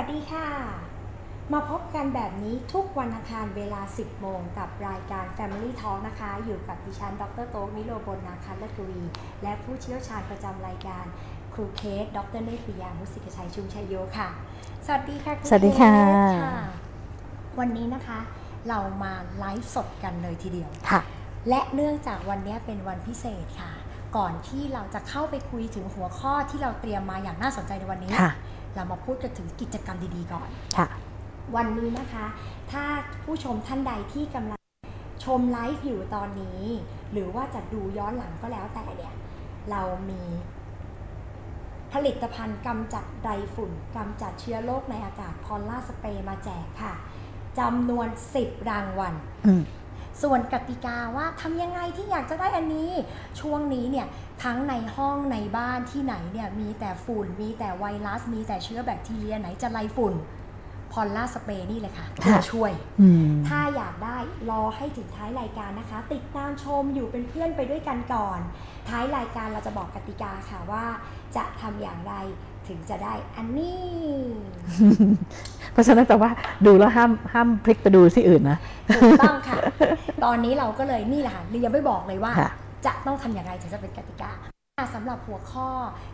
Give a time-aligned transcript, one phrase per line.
[0.00, 0.48] วัสดีค่ะ
[1.52, 9.02] มาพบกันแบบนี้ทุกวันอังคารเวลา 10 โมงกับรายการ Family Talk นะคะ อยู่กับดิฉัน ดรโต๊กวิโรบลนาคันเลกวี
[9.42, 11.04] และผู้เชี่ยวชาญประจำรายการ
[11.54, 14.28] ครูเคส ดรเนตรปิยามุสิกชัยชุมชัยโยค่ะ
[14.86, 18.18] สวัสดีค่ะครูสวัสดีค่ะเคสวันนี้นะคะ
[18.68, 21.00] เรามาไลฟ์สดกันเลยทีเดียวค่ะ
[21.48, 23.72] และเนื่องจากวันนี้เป็นวันพิเศษค่ะ
[24.16, 28.32] ก่อนที่เราจะเข้าไปคุยถึงหัวข้อที่เราเตรียมมาอย่างน่าสนใจในวันนี้ค่ะ
[28.78, 30.86] เรามาพูดกันถึงกิจกรรมดีๆก่อนค่ะ
[31.56, 32.26] วันนี้นะคะ
[32.70, 32.84] ถ้า
[33.24, 34.60] ผู้ชมท่านใดที่กำลัง
[35.24, 36.62] ชมไลฟ์อยู่ตอนนี้
[37.12, 39.14] หรือว่าจะดูย้อนหลังก็แล้วแต่เนี่ย
[39.70, 40.22] เรามี
[41.92, 46.94] ผลิตภัณฑ์กำจัดไรฝุ่นกำจัดเชื้อโรคในอากาศพอลล่าสเปรย์มาแจกค่ะ
[47.58, 49.14] จำนวน 10 รางวัล
[49.46, 49.62] อืม
[50.22, 52.90] ส่วนกติกาว่าทำยังไงที่อยากจะได้อันนี้
[53.40, 54.06] ช่วงนี้เนี่ย
[54.44, 60.14] ทั้งในห้องในบ้านที่ไหนเนี่ยมีแต่ฝุ่น มีแต่ไวรัส มีแต่เชื้อแบคทีเรียไหนจะไล่ฝุ่น
[60.92, 64.16] พอลล่าสเปรย์นี่เลยค่ะค่ะตัวช่วยอืมถ้าอยากได้
[64.50, 68.40] รอให้ถึงท้ายรายการนะคะ ติดตามชมอยู่เป็นเพื่อนไปด้วยกันก่อน
[68.88, 70.84] ท้ายรายการเราจะบอกกติกาค่ะว่า
[71.36, 72.14] จะทำอย่างไร
[72.68, 73.78] ถึงจะได้อันนี้
[75.72, 76.30] เพราะฉะนั้นแต่ว่า
[76.66, 79.58] ดูแล้วห้ามห้ามพลิกไปดูที่อื่นนะถูกต้องค่ะ
[80.24, 82.50] ตอนนี้เราก็เลยนี่แหละค่ะเรียนไม่บอกเลยว่าค่ะ
[82.86, 84.30] จะต้องทำอย่างไรถึงจะเป็นกติกา
[84.78, 85.68] อะสำหรับหัวข้อ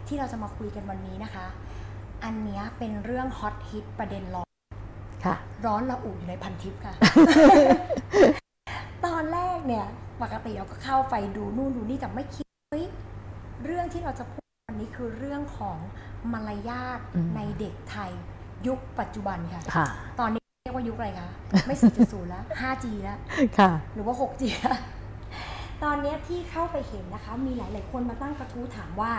[0.09, 1.47] ที่เราจะมาคุยกันวันนี้นะคะ
[2.25, 4.49] อันเนี้ยเป็นเรื่องฮอตฮิตประเด็นร้อน
[5.25, 6.95] ค่ะร้อนระอุอยู่ในพันทิปค่ะ
[9.07, 9.87] ตอนแรกเนี่ย
[10.23, 12.85] ปกติเราก็เข้าไปดูนู่นดูนี่แต่ไม่คิดเฮ้ย
[13.65, 14.44] เรื่องที่เราจะพูดวั
[14.75, 15.77] นนี้คือเรื่องของ
[16.33, 18.11] มารยาทอืมในเด็กไทย
[18.67, 19.87] ยุคปัจจุบันค่ะค่ะ
[20.21, 21.29] ตอนนี้เรียกว่ายุคอะไรคะ
[21.67, 23.19] ไม่ 4.0 แล้ว 5G แล้ว
[23.59, 24.79] ค่ะ หรือว่า 6G แล้ว
[25.83, 29.13] ตอนเนี้ยที่เข้าไปเห็นนะคะ มีหลาย ๆ คนมาตั้งกระทู้ถามว่า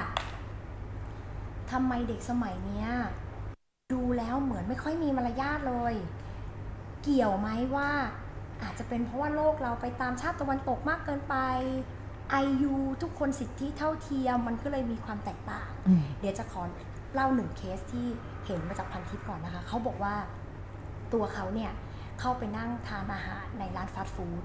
[1.72, 2.90] ทำไมเด็กสมัยเนี้ย
[3.94, 5.94] ดูแล้วเหมือนไม่ค่อยมีมารยาทเลย
[7.04, 7.90] เกี่ยวไหมว่า
[8.64, 11.36] อาจจะเป็นเพราะว่าโลกเราไปตามชาติตะวันตกมากเกินไป
[12.30, 16.62] ไอยูทุกคนสิทธิเท่าเทียมมันก็เลยมีความแตกต่างอืมเดี๋ยวจะขอ
[17.14, 18.08] เล่าหนึ่งเคสที่
[18.46, 20.16] เห็นมาจากพันทิปก่อนนะคะ เขาบอกว่า
[21.14, 21.72] ตัวเขาเนี่ย
[22.20, 24.44] เข้าไปนั่งทานอาหารในร้านฟาสต์ฟู้ด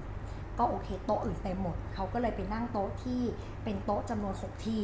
[0.59, 3.21] ก็โอเคโต๊ะอื่นเต็มหมด เขาก็เลยไปนั่งโต๊ะที่
[3.63, 4.81] เป็นโต๊ะจำนวนหกที่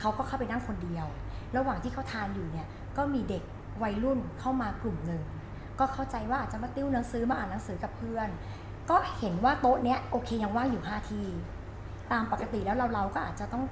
[0.00, 1.06] เขาก็เข้าไปนั่งคนเดียว
[1.56, 2.66] ระหว่างที่เขาทานอยู่เนี่ย
[2.96, 3.42] ก็มีเด็ก
[3.82, 5.22] วัยรุ่นเข้ามากลุ่มหนึ่ง
[5.78, 8.28] ก็เข้าใจว่าอาจจะมาติ้วหนังสือมาอ่านหนังสือกับเพื่อน
[8.90, 11.26] ก็เห็นว่าโต๊ะเนี้ยโอเคยังว่างอยู่ห้าที่
[12.12, 13.64] ตามปกติแล้วเราเราก็อาจจะต้อง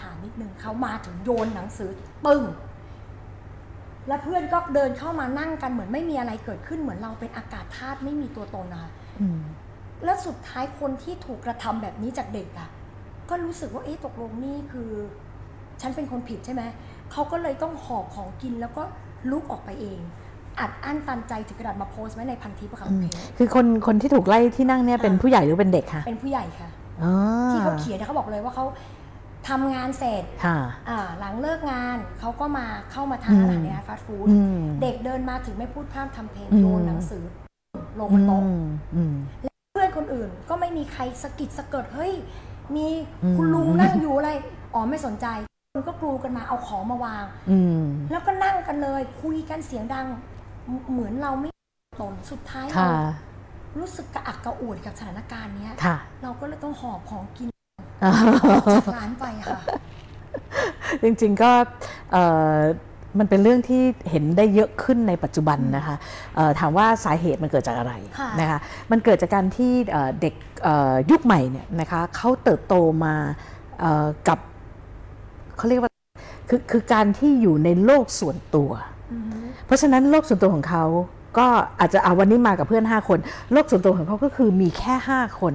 [0.00, 1.90] ถามนิดนึงเขามาถึงโยนหนังสือ
[2.26, 2.42] ปึ้ง
[4.08, 9.40] แล้วเพื่อนก็เดินเข้ามานั่งกันเหมือนไม่มีอะไรเกิดขึ้นเหมือนเราเป็นอากาศธาตุไม่มีตัวตนนะคะอืม
[10.04, 12.68] แล้วสุดท้ายคนที่ถูกกระทำแบบนี้จากเด็กอะ่ะ
[13.28, 14.90] ก็รู้สึกว่าเอ๊ะตกลงนี่คือ
[15.80, 16.62] ฉันเป็นคนผิดใช่ไหม
[17.12, 18.82] เขาก็เลยต้องหอบของกินแล้วก็
[19.30, 20.00] ลุกออกไปเอง
[20.60, 26.77] อัดอั้นตันใจถึงกระดาษมาโพสต์ไว้ในพันทิปอะค่ะอืโอมเคคือคนคนที่ถูกไล่ที่นั่งเนี่ยเป็นอ่าผู้ใหญ่หรือเป็นเด็กคะเป็นผู้ใหญ่ค่ะอ๋อ
[27.50, 28.64] ที่เขาเขียนเนี่ยเขาบอกเลยว่าเขา
[29.48, 37.24] ทำงานเสร็จค่ะอ่าหลังเลิกงานเขาก็มาเข้ามาทานอาหารอืมในร้านฟาสต์ฟู้ดอืมเด็กเดินมาถึงไม่พูดพร่ำทำเพลงอืมโยนหนังสือ
[38.00, 38.46] ลงอืบนโต๊ะม
[38.94, 39.14] อืม
[39.72, 42.12] เพื่อนคนอื่นก็ไม่มีใครสะกิดสะเกิดเฮ้ย
[42.74, 42.86] มี
[43.24, 44.30] อืมคุณลุงนั่งอยู่อะไร
[44.74, 45.26] อ๋อไม่สนใจ
[45.72, 50.06] คนก็กรูกันมาเอาของมาวางอืมแล้วก็นั่งกันเลย คุยกันเสียงดัง
[50.66, 51.50] เหมเหมือนเราไม่
[52.00, 52.92] ตนสุดท้ายเราค่ะ
[53.78, 57.48] รู้สึกกระอักกระอ่วนกับสถานการณ์เนี้ยค่ะเราก็เลยต้องหอบของกิน
[58.04, 58.12] อ่า
[58.50, 59.60] ออกจากร้านไปค่ะ
[61.02, 61.50] จริงๆก็
[62.12, 62.24] เอ่
[62.54, 62.58] อ
[63.18, 65.96] มันเป็นเรื่องที่เห็นได้เยอะขึ้นในปัจจุบันนะคะ
[66.36, 68.58] เอ่อถามว่าสาเหตุมันเกิดจากอะไรค่ะนะคะ
[68.90, 73.14] มันเกิดจากการที่เอ่อเด็กเอ่อยุคใหม่เนี่ยนะคะเขาเติบโตมา
[73.80, 74.38] เอ่อกับ
[75.56, 75.92] เขาเรียกว่า
[76.48, 78.70] คือคือการที่อยู่ในโลกส่วนตัว
[79.12, 80.84] อือฮึเพราะฉะนั้นโลกส่วนตัวของเขา
[81.38, 81.46] ก็
[81.80, 83.18] อาจจะเอาวันนี้มากับเพื่อน 5 คน
[83.52, 85.54] โลกส่วนตัวของเขาก็คือมีแค่ 5 คน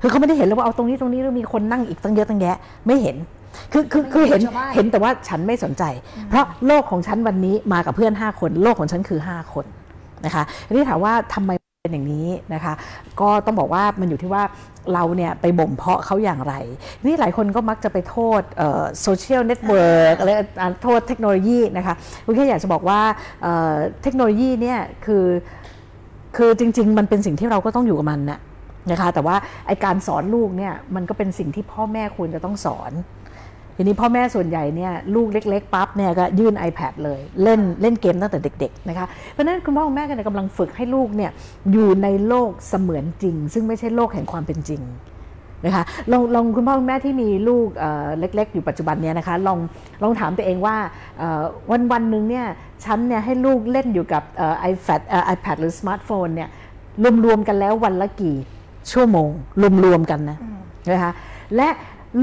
[0.00, 2.56] คือเขาไม่ได้เห็นเลยว่าเอาตรงนี้ตรงนี้แล้วมีคนนั่งอีกตั้งเยอะตั้งแยะ
[2.86, 3.16] ไม่เห็น
[3.72, 5.82] คือคือคือเห็นชาวบ้านเห็นแต่ว่าฉันไม่สนใจ
[6.28, 9.64] เพราะโลกของฉันวันนี้มากับเพื่อน 5 คน โลกของฉันคือ 5 คน
[10.24, 11.50] นะคะทีนี้ถามว่าทำไม
[11.86, 12.74] เป็นอย่างนี้นะคะ
[13.20, 14.42] ก็ต้องบอกว่ามันอยู่ที่ว่า
[14.94, 16.54] เราเนี่ยไปบ่มเพาะเขาอย่างไร
[17.04, 18.42] นี่หลายคนก็มักจะไปโทษ
[19.02, 20.30] social network อะไร
[20.82, 21.94] โทษเทคโนโลยีนะคะ
[22.24, 23.00] คุณแค่อยากจะบอกว่า
[23.42, 25.26] เทคโนโลยีเนี่ยคือ
[26.36, 28.38] คือจริง ๆ มันเป็นสิ่งที่เราก็ต้องอยู่กับมันนะ
[28.90, 29.36] นะคะ แต่ว่า
[29.66, 32.92] ไอการสอนลูกเนี่ยมันก็เป็นสิ่งที่พ่อแม่ควรจะต้องสอน
[33.76, 41.30] ทีนี้พ่อแม่ส่วนใหญ่เนี่ยลูกเล็ก ๆปั๊บเนี่ยก็ยื่น iPad เลยเล่นเล่นเกมตั้งแต่เด็กๆนะคะเพราะฉะนั้นคุณพ่อคุณแม่ก็เลยกำลังฝึกให้ลูกเนี่ย
[41.72, 44.82] อยู่ในโลกเสมือนจริง ซึ่งไม่ใช่โลกแห่งความเป็นจริง
[45.64, 49.58] นะคะลองลองคุณพ่อคุณแม่ที่มีลูกเอ่อเล็ก ๆ อยู่ปัจจุบันเนี้ยนะคะลอง
[50.02, 50.76] ลองถามตัวเองว่า
[51.18, 52.46] เอ่อวันวันหนึ่งเนี่ย
[52.84, 56.48] ฉันเนี่ยให้ลูกเล่นอยู่กับเอ่อ iPad เอ่อ iPad หรือสมาร์ทโฟนเนี่ย
[57.24, 58.36] รวมๆกันแล้ววันละกี่
[58.92, 59.30] ชั่วโมง
[59.84, 60.58] รวมๆกันนะอืม
[60.90, 61.12] นะคะ
[61.56, 61.68] และ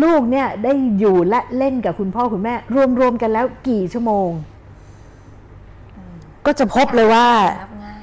[0.04, 2.54] ลูกเนี่ยได้อยู่และเล่นกับคุณพ่อคุณแม่
[3.00, 4.30] รวมๆกันแล้วกี่ชั่วโมง
[5.98, 6.14] อืม
[6.46, 7.28] ก็จะพบเลยว่า
[7.62, 8.02] รับง่าย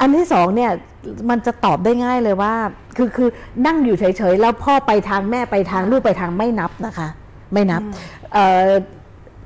[0.00, 0.70] อันที่สองเนี่ย
[1.30, 2.52] มันจะตอบได้ง่ายเลยว่า
[2.96, 3.28] คือคือ
[3.66, 7.08] นั่งอยู่เฉยๆแล้วพ่อไปทางแม่ไปทางลูกไปทางไม่นับนะคะ
[7.52, 7.92] ไม่นับอืม
[8.32, 8.70] เอ่อ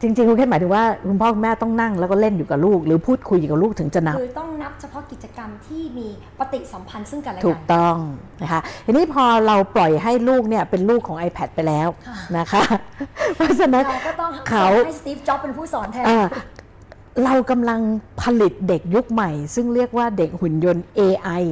[0.00, 6.08] จริงๆคุณแค่หมายถึงว่าคุณพ่อคุณแม่ต้องนั่งแล้วก็เล่นอยู่กับลูก หรือพูดคุยอยู่กับลูกถึงจะนับคือต้อง นับเฉพาะกิจกรรมที่มี
[6.38, 7.96] ปฏิสัมพันธ์ซึ่งกันและถูกักต้อง
[8.42, 12.62] นะคะทีนี้พอเราปล่อยให้ลูกเนี่ยเป็นลูกของ iPad ไปแล้วค่ะนะคะ
[13.36, 16.20] เพราะฉะนั้นเราก็ต้องเขาให้สตีฟจ็อบเป็นผู้สอนแทนอ่า
[17.24, 17.80] เรากำลัง
[18.22, 21.42] ผลิตเด็กยุคใหม่ ซึ่งเรียกว่าเด็กหุ่นยนต์ AI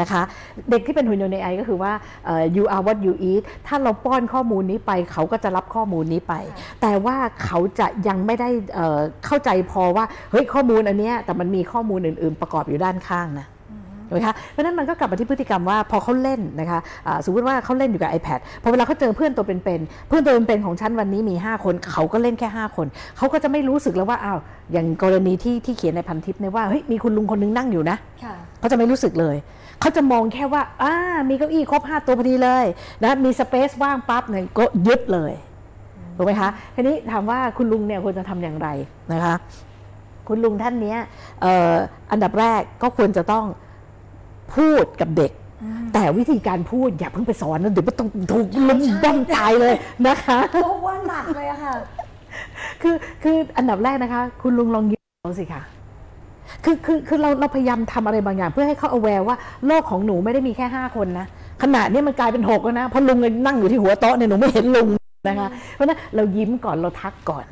[0.00, 0.22] นะคะ
[0.70, 1.92] เด็กที่เป็นหุ่นยนต์ AI ก็คือว่า
[2.26, 22.48] เอ่อ you are what you eat ถ้าเราป้อนข้อมูลนี้ไป เขาก็จะรับข้อมูลนี้ไปค่ะแต่ว่าเขาจะยังไม่ได้เอ่อเข้าใจพอว่า เฮ้ยข้อมูลอันเนี้ยแต่มันมีข้อมูลอื่น ๆ ประกอบอยู่ด้านข้างนะอืมถูกไหมคะเพราะฉะนั้นมันก็กลับมาที่พฤติกรรมว่าพอเขาเล่นนะคะอ่าสมมติว่าเขาเล่นอยู่กับ iPad พอเวลาเขาเจอเพื่อนตัวเป็นๆเพื่อนตัวเป็นๆของฉันวันนี้มี 5 คน เขาก็เล่นแค่
[22.62, 22.86] 5 คน
[23.16, 24.38] เขาก็จะไม่รู้สึกแล้วว่าอ้าว
[24.72, 29.36] อย่างกรณีที่ที่เขียนในพันทิปเนี่ยว่าเฮ้ยมีคุณลุงคนนึงนั่งอยู่นะค่ะเขาจะไม่รู้สึกเลย
[29.82, 30.94] เขาจะมองแค่ว่าอ่า
[31.28, 32.64] มีเก้าอี้ครบ 5 ตัวพอดีเลย
[33.02, 35.32] นะมีสเปซว่างปั๊บเนี่ยก็ยึดเลย
[36.16, 38.68] ถูกไหมคะทีนี้ถามว่าคุณลุงเนี่ยควรจะทำอย่างไร
[39.12, 39.34] นะคะ
[40.28, 40.98] คุณลุงท่านเนี้ย
[41.42, 41.72] เอ่อ
[42.10, 43.44] อันดับแรกก็ควรจะต้อง
[44.54, 45.32] พูดกับเด็ก
[45.62, 49.74] อืมแต่วิธีการพูดอย่าเพิ่งไปสอนนะเดี๋ยวมันต้องถูกใช่ลุมใช่บ้อมตายเลย
[50.06, 51.74] นะคะเพราะว่าหนักเลยอะค่ะ
[52.82, 55.62] คือคืออันดับแรกนะคะ คุณลุงลองยิ้มเขาสิคะ
[56.64, 59.36] คือคือคือเราเราพยายามทำอะไรบางอย่าง เพื่อให้เขา aware ว่า
[59.66, 61.26] โลกของหนูไม่ได้มีแค่ 5 คนนะ
[61.62, 64.88] ขนาดนี้มันกลายเป็น6แล้วนะเพราะลุงนั่งอยู่ที่หัวโต๊ะเนี่ยหนูไม่เห็นลุง
[65.28, 67.44] นะคะเพราะฉะนั้นเรายิ้มก่อนเราทักก่อน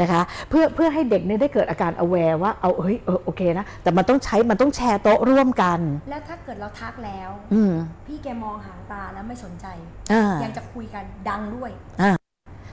[0.00, 5.80] นะคะเพื่อเพื่อให้เด็กเนี่ยได้เกิดอาการ aware ว่าเอาเฮ้ยเออโอเคนะแต่มันต้องใช้มันต้องแชร์โต๊ะร่วมกัน
[6.10, 7.72] แล้วถ้าเกิดเราทักแล้วอืม
[8.06, 9.66] พี่แกมองหางตาแล้วไม่สนใจ
[10.12, 11.70] อ่ายังจะคุยกันดังด้วย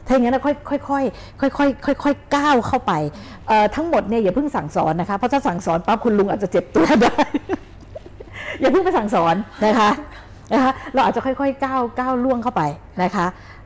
[0.06, 1.04] ถ้าอย่างนั้นนะค่อยค่อยค่อย
[1.40, 2.94] ค่อยค่อยค่อยค่อยๆก้าวเข้าไป
[3.48, 7.16] เอ่อทั้งหมดเนี่ยอย่าเพิ่งสั่งสอนนะคะเพราะถ้าสั่งสอนปั๊บคุณลุงอาจจะเจ็บตัวได้
[8.60, 9.90] อย่าเพิ่งไปสั่งสอนนะคะ
[10.54, 12.62] นะคะเราอาจจะค่อยๆก้าวก้าวล่วงเข้าไป
[13.04, 13.26] นะคะ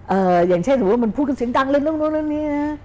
[0.10, 2.76] เอ่ออย่างเช่นสมมติว่ามันพูดกันเสียงดังเลยเรื่องโน้นเรื่องนี้นะ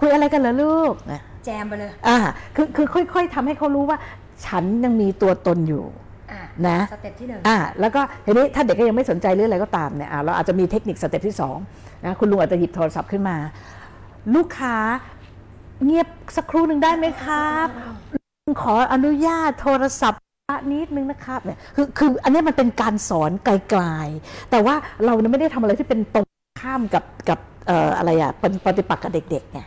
[0.00, 2.16] คุยอะไรกันเหรอลูกนะแจมไปเลยอ่า
[2.56, 3.98] คือคือค่อย ๆทำให้เขารู้ว่า
[4.46, 6.07] ฉันยังมีตัวตนอยู่อะ
[6.68, 11.56] นะ step ที่หนึ่งอ่าแล้วก็ทีนี้ถ้าเด็กก็ยังไม่สนใจเรื่องอะไรก็ตามเนี่ยอ่าเราอาจจะมีเทคนิค step ที่สอง
[12.04, 13.36] นะคุณลุงอาจจะหยิบโทรศัพท์ขึ้นมา
[14.34, 14.76] ลูกขา
[15.84, 17.68] เงียบสักครู่หนึ่งได้ไหมครับ
[18.44, 20.22] ลุงขออนุญาตโทรศัพท์
[20.70, 23.48] นิดนึงนะครับเนี่ยคือคืออันนี้มันเป็นการสอนก
[23.80, 26.26] ลายๆ แต่ว่าเราเนี่ยไม่ได้ทำอะไรที่เป็นตรง
[26.62, 29.66] ข้ามกับกับเอ่ออะไรอะเป็นปฏิปักษ์กับเด็กๆเนี่ย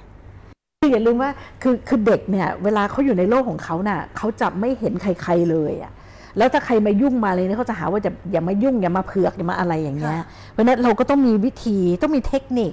[0.80, 1.30] คืออย่าลืมว่า
[1.62, 5.92] คือคือเด็กเนี่ยเวลาเขาอยู่ในโลกของเขาน่ะเขาจะไม่เห็นใครๆเลยอะ
[6.38, 12.72] แล้วถ้าใครมายุ่งมาอะไรเนี่ยเขาจะหาว่าจะอย่ามายุ่งอย่ามาเผือกอย่ามาอะไรอย่างเงี้ยค่ะเพราะฉะนั้นเราก็ต้องมีวิธีต้องมีเทคนิค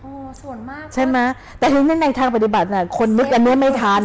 [0.00, 0.10] โอ้
[0.42, 1.18] ส่วนมากใช่ไหม
[1.58, 4.02] แต่ทีนี้ในทางปฏิบัติน่ะคนนึกอันเนี้ยไม่ทัน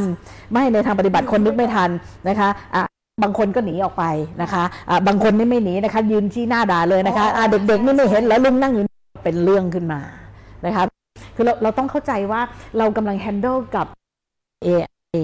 [0.51, 1.89] ไม่ในทางปฏิบัติคนนึกไม่ทัน
[2.27, 2.83] นะคะอะ
[3.23, 4.05] บางคนก็หนีออกไป
[4.41, 8.83] นะคะอะบางคนนี่ไม่หนีนะคะ ยืนชี้หน้าด่าเลยนะคะอะเด็กๆนี่ไม่เห็นแล้วลุงนั่งอยู่
[9.23, 9.99] เป็นเรื่องขึ้นมา
[10.65, 10.83] นะคะ
[11.35, 12.41] คือเราเราต้องเข้าใจว่า
[12.77, 13.87] เรากำลัง handle กับ
[14.65, 15.19] AI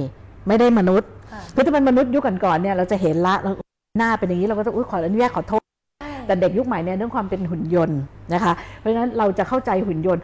[0.47, 1.20] ไม่ได้มนุษย์ค่ะ
[1.55, 3.51] คือถ้าเป็นมนุษย์ยุคก่อนๆเนี่ยเราจะเห็นละเรา
[3.97, 5.63] หน้าเป็นอย่างนี้เราก็จะอุ้ยขออนุญาตขอโทษ
[5.99, 7.99] ใช่แต่เด็กยุคใหม่เนี่ยเรื่องความเป็นหุ่นยนต์
[8.33, 10.21] นะคะ เพราะฉะนั้นเราจะเข้าใจหุ่นยนต์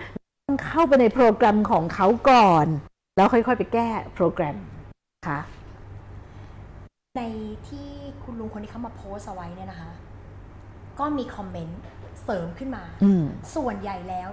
[0.48, 2.68] ต้องเข้าไปในโปรแกรมของเขาก่อน
[3.18, 4.56] แล้วค่อยๆไปแก้โปรแกรม
[5.28, 5.40] ค่ะ
[7.18, 7.22] ใน
[7.68, 7.88] ที่
[8.24, 9.92] คุณลุงคนนี้เขามาโพสต์เอาไว้เนี่ยนะคะ
[11.00, 11.82] ก็มีคอมเมนต์
[12.24, 13.24] เสริมขึ้นมาอืม
[13.56, 14.30] ส่วนใหญ่แล้ว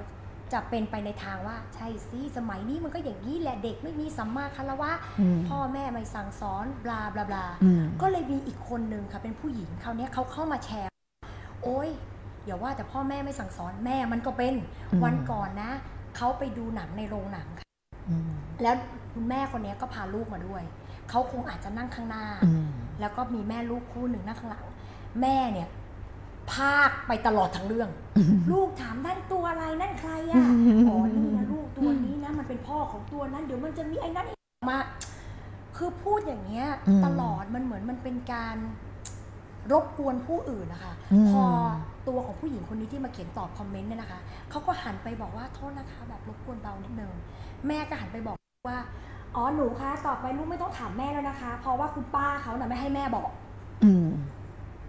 [0.52, 10.90] จะเป็นไปในทางว่าใช่สิสมัยนี้มันก็อย่างนี้แหละเด็กไม่มีสัมมาคารวะอืมพ่อแม่ไม่สั่งสอนบลาบลาบลาอืมก็เลยมีอีกคนนึงค่ะ เป็นผู้หญิงคราวเนี้ยเขาเข้ามาแชร์
[11.62, 11.88] โอ้ย
[12.44, 14.54] อย่าว่าแต่พ่อแม่ไม่สั่งสอนแม่มันก็เป็น
[14.92, 15.70] อืมวันก่อนนะ
[16.16, 17.66] เขาไปดูหนังในโรงหนังค่ะ
[18.08, 18.30] อืม
[18.62, 18.74] แล้ว
[19.14, 20.62] คุณแม่คนเนี้ยก็พาลูกมาด้วย
[21.10, 22.66] เขาคงอาจจะนั่งข้างหน้าอืม
[23.00, 24.64] แล้วก็มีแม่ลูกคู่หนึ่งนั่งข้างหลัง
[25.20, 25.68] แม่เนี่ย
[26.52, 27.88] พากไปตลอดทั้งเรื่อง
[28.52, 30.44] ลูกถามนั่นตัวอะไรนั่นใครอะ
[30.88, 34.80] อ๋อนี่นะลูกตัวนี้นะมันเป็นพ่อของตัวนั้น เดี๋ยวมันจะมีไอ้นั้นอีกมา
[35.76, 38.56] คือพูดอย่างเงี้ยอืมตลอดมันเหมือนมันเป็นการ
[39.72, 41.44] รบกวนผู้อื่นนะคะอืมพอ
[42.08, 44.20] ตัวของผู้หญิงคนนี้ที่มาเขียนตอบคอมเมนต์เนี่ยนะคะ
[44.50, 47.12] เขาก็หันไปบอกว่าโทษนะคะ แบบรบกวนเบานิดนึง
[47.66, 48.36] แม่ก็หันไปบอก
[48.68, 48.78] ว่า
[49.36, 53.28] อ๋อหนูคะต่อไปลูกไม่ต้องถามแม่แล้วนะคะ เพราะว่าคุณป้าเขาน่ะไม่ให้แม่บอก
[53.84, 54.06] อืม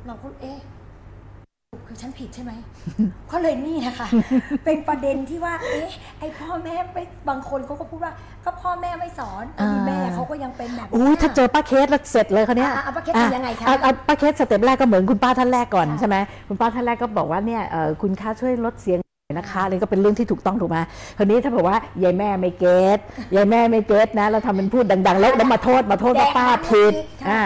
[0.07, 0.59] เราก็เอ๊ะ
[1.87, 2.51] คือฉันผิดใช่ไหม
[3.31, 4.07] ก็เลยนี่นะคะ
[4.65, 5.89] เป็นประเด็นที่ว่า เอ๊ะ
[6.19, 8.13] ไอพ่อแม่ไม่บางคนเขาก็พูดว่า
[8.45, 16.15] ก็พ่อแม่ไม่สอนไอ้นี่อ่าแม่เขาก็ยังเป็นแบบอุ้ยนี้ถ้าเจอป้าเคสแล้วเสร็จเลยเขาวเนี้ยอะอะป้าเคสทำยังไงคะอ่อ่ป้าเคส step แรกก็เหมือนคุณป้าท่านแรกก่อนค่ะใช่ไหม
[16.47, 20.77] คุณป้าท่านแรกก็บอกว่าเนี่ยเอ่อคุณขาช่วยลดเสียงหน่อยนะคะอันนี้ก็เป็นเรื่องที่ถูกต้องถูกไหม
[21.17, 22.99] คราวนี้ถ้าบอกว่ายายแม่ไม่เก็ต
[23.35, 27.41] ยายแม่ไม่เก็ตนะเราทำเป็นพูดดัง ๆ แล้วแล้วมาโทษมาโทษว่าป้าผิดค่ะอ่า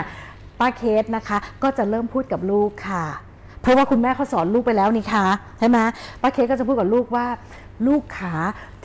[0.59, 3.05] ป้าเคสนะคะ ก็จะเริ่มพูดกับลูกค่ะ
[3.61, 5.25] เพราะว่าคุณแม่เขาสอนลูกไปแล้วนี่คะ
[5.59, 5.77] ใช่ไหม
[6.21, 7.25] ป้าเคสก็จะพูดกับลูกว่า
[7.87, 8.33] ลูกขา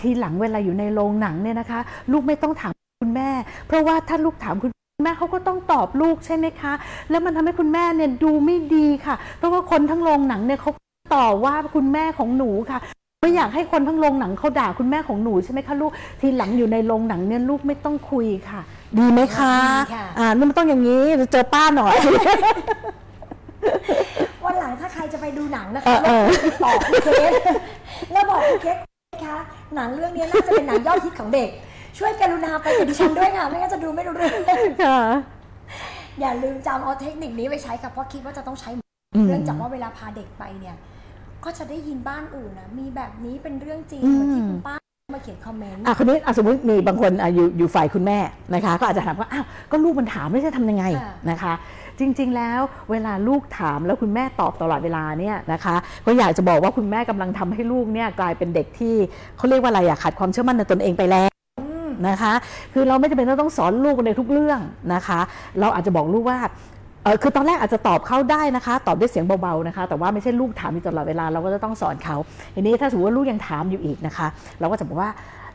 [0.00, 1.80] ทีหลังเวลาอยู่ในโรงหนังเนี่ยนะคะ
[2.12, 3.28] ลูกไม่ต้องถามคุณแม่
[3.66, 4.70] เพราะว่าถ้าลูกถามคุณ
[5.04, 6.72] แม่เขาก็ต้องตอบลูกใช่ไหมคะ
[7.10, 10.70] แล้วมันทำให้คุณแม่เนี่ยดูไม่ดีค่ะ เพราะว่าคนทั้งโรงหนังเนี่ยเขา
[11.14, 12.78] ต่อว่าคุณแม่ของหนูค่ะ
[13.20, 18.60] ไม่อยากให้คนทั้งโรงหนังเขาด่าคุณแม่ของหนูใช่ไหมคะลูกทีหลังอยู่ในโรงหนังเนี่ยลูกไม่ต้องคุยค่ะ
[18.98, 21.02] ดีไหมคะดีค่ะอ่ามันต้องอย่างนี้
[21.32, 21.94] เจอป้าหน่อย
[24.44, 27.32] วันหลังถ้าใครจะไปดูหนังนะเอคะอเออติดต่อคุณเคส
[28.12, 28.76] แล้วบอกคุณเคส
[29.26, 29.38] คะ
[29.74, 31.48] หนังเรื่องนี้น่าจะเป็นหนังยอดฮิตของเด็ก
[31.98, 34.32] ช่วยกรุณาไปกับดิฉันด้วยค่ะไม่งั้นจะดูไม่รู้เรื่อง
[34.84, 35.00] ค่ะ
[36.20, 38.70] อย่าลืมจำเอาเทคนิคนี้ไปใช้ค่ะเพราะคิดว่าจะต้องใช้
[39.14, 40.76] อืมเนื่องจากว่าเวลาพาเด็กไปเนี่ย
[41.44, 44.76] ก็จะได้ยินบ้านอื่นนะมีแบบนี้เป็นเรื่องจริงอืมเหมือนที่คุณป้า
[45.14, 48.18] มาเขียนคอมเมนต์อะคนนี้อะสมมติมีบางคนอะอยู่อยู่ฝ่ายคุณแม่
[48.54, 51.52] นะคะ ก็อาจจะถามว่าอ้าวก็ลูกมันถามไม่ใช่ทำยังไงค่ะนะคะ
[51.98, 52.60] จริง ๆ แล้ว
[52.90, 58.94] เวลาลูกถามแล้วคุณแม่ตอบตลอดเวลาเนี่ยนะคะก็อยากจะบอกว่าคุณแม่กำลังทำให้ลูกเนี่ยกลายเป็นเด็กที่
[59.36, 62.32] เขาเรียกว่าอะไรอะขาดความเชื่อมั่นในตนเองไปแล้วอืมนะคะ
[62.72, 64.60] คือเราไม่จำเป็นต้องสอนลูกในทุกเรื่อง
[64.94, 65.20] นะคะ
[65.60, 66.38] เราอาจจะบอกลูกว่า
[67.04, 72.16] เออคือตอนแรกอาจจะตอบเขาได้นะคะ ตอบด้วยเสียงเบาๆนะคะ แต่ว่าไม่ใช่ลูกถามอยู่ตลอดเวลาเราก็จะต้องสอนเขา
[72.54, 74.26] ทีนี้ถ้าสมมติว่าลูกยังถามอยู่อีกนะคะ
[74.60, 75.10] เราก็จะบอกว่า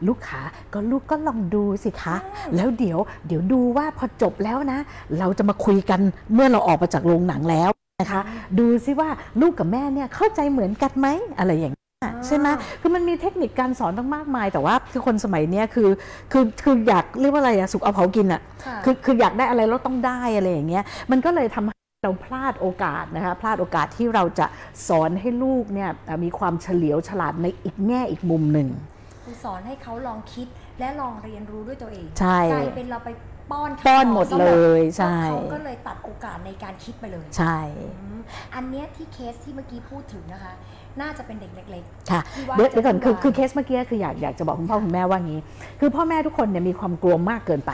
[0.07, 0.41] ลูกขา
[0.73, 2.15] ก็ลูกก็ลองดูสิคะ
[2.55, 4.79] แล้วเดี๋ยวเดี๋ยวดูว่าพอจบแล้วนะ
[5.19, 5.99] เราจะมาคุยกัน
[6.33, 7.69] เมื่อเราออกมาจากโรงหนังแล้ว
[8.01, 8.21] นะคะ
[8.59, 9.09] ดูซิว่า
[9.41, 11.07] ลูกกับแม่เนี่ยเข้าใจเหมือนกันไหม
[11.39, 12.47] อะไรอย่างนี้ยใช่ไหม
[12.81, 15.89] คือมันมีเทคนิคการสอนตั้งมากมาย แต่ว่าคือคนสมัยเนี้ยคือ
[16.31, 24.45] คือคืออยากเรียกว่าอะไรอะสุกเอาเผากินอะค่ะคือคืออยากได้อะไรแล้วต้องได้อะไรอย่างเงี้ยมันก็เลยทำให้เราพลาดโอกาสนะคะพลาดโอกาสที่เราจะ
[24.87, 28.98] สอนให้ลูกเนี่ยเอ่อมีความเฉลียวฉลาดในอีกแง่อีกมุมหนึ่งคือ
[29.43, 30.47] สอนให้เขาลองคิด
[30.79, 33.09] และลองเรียนรู้ด้วยตัวเองใช่กลายเป็นเราไป
[33.51, 37.57] ป้อนเขาป้อนหมดซะเลยใช่แล้วเขาก็เลยตัดโอกาสในการคิดไปเลย ใช่
[37.99, 38.19] อืม
[38.55, 40.53] อันเนี้ยที่เคสที่เมื่อกี้พูดถึงนะคะ
[41.01, 45.39] น่าจะเป็นเด็กเล็กค่ะที่ว่าเดี๋ยวเดี๋ยวก่อนคือจะคือเคสเมื่อกี้คืออยากอยากจะบอกคุณพ่อคุณแม่ว่างี้
[45.79, 47.71] คือพ่อแม่ทุกคนเนี่ยมีความกลัวมากเกินไป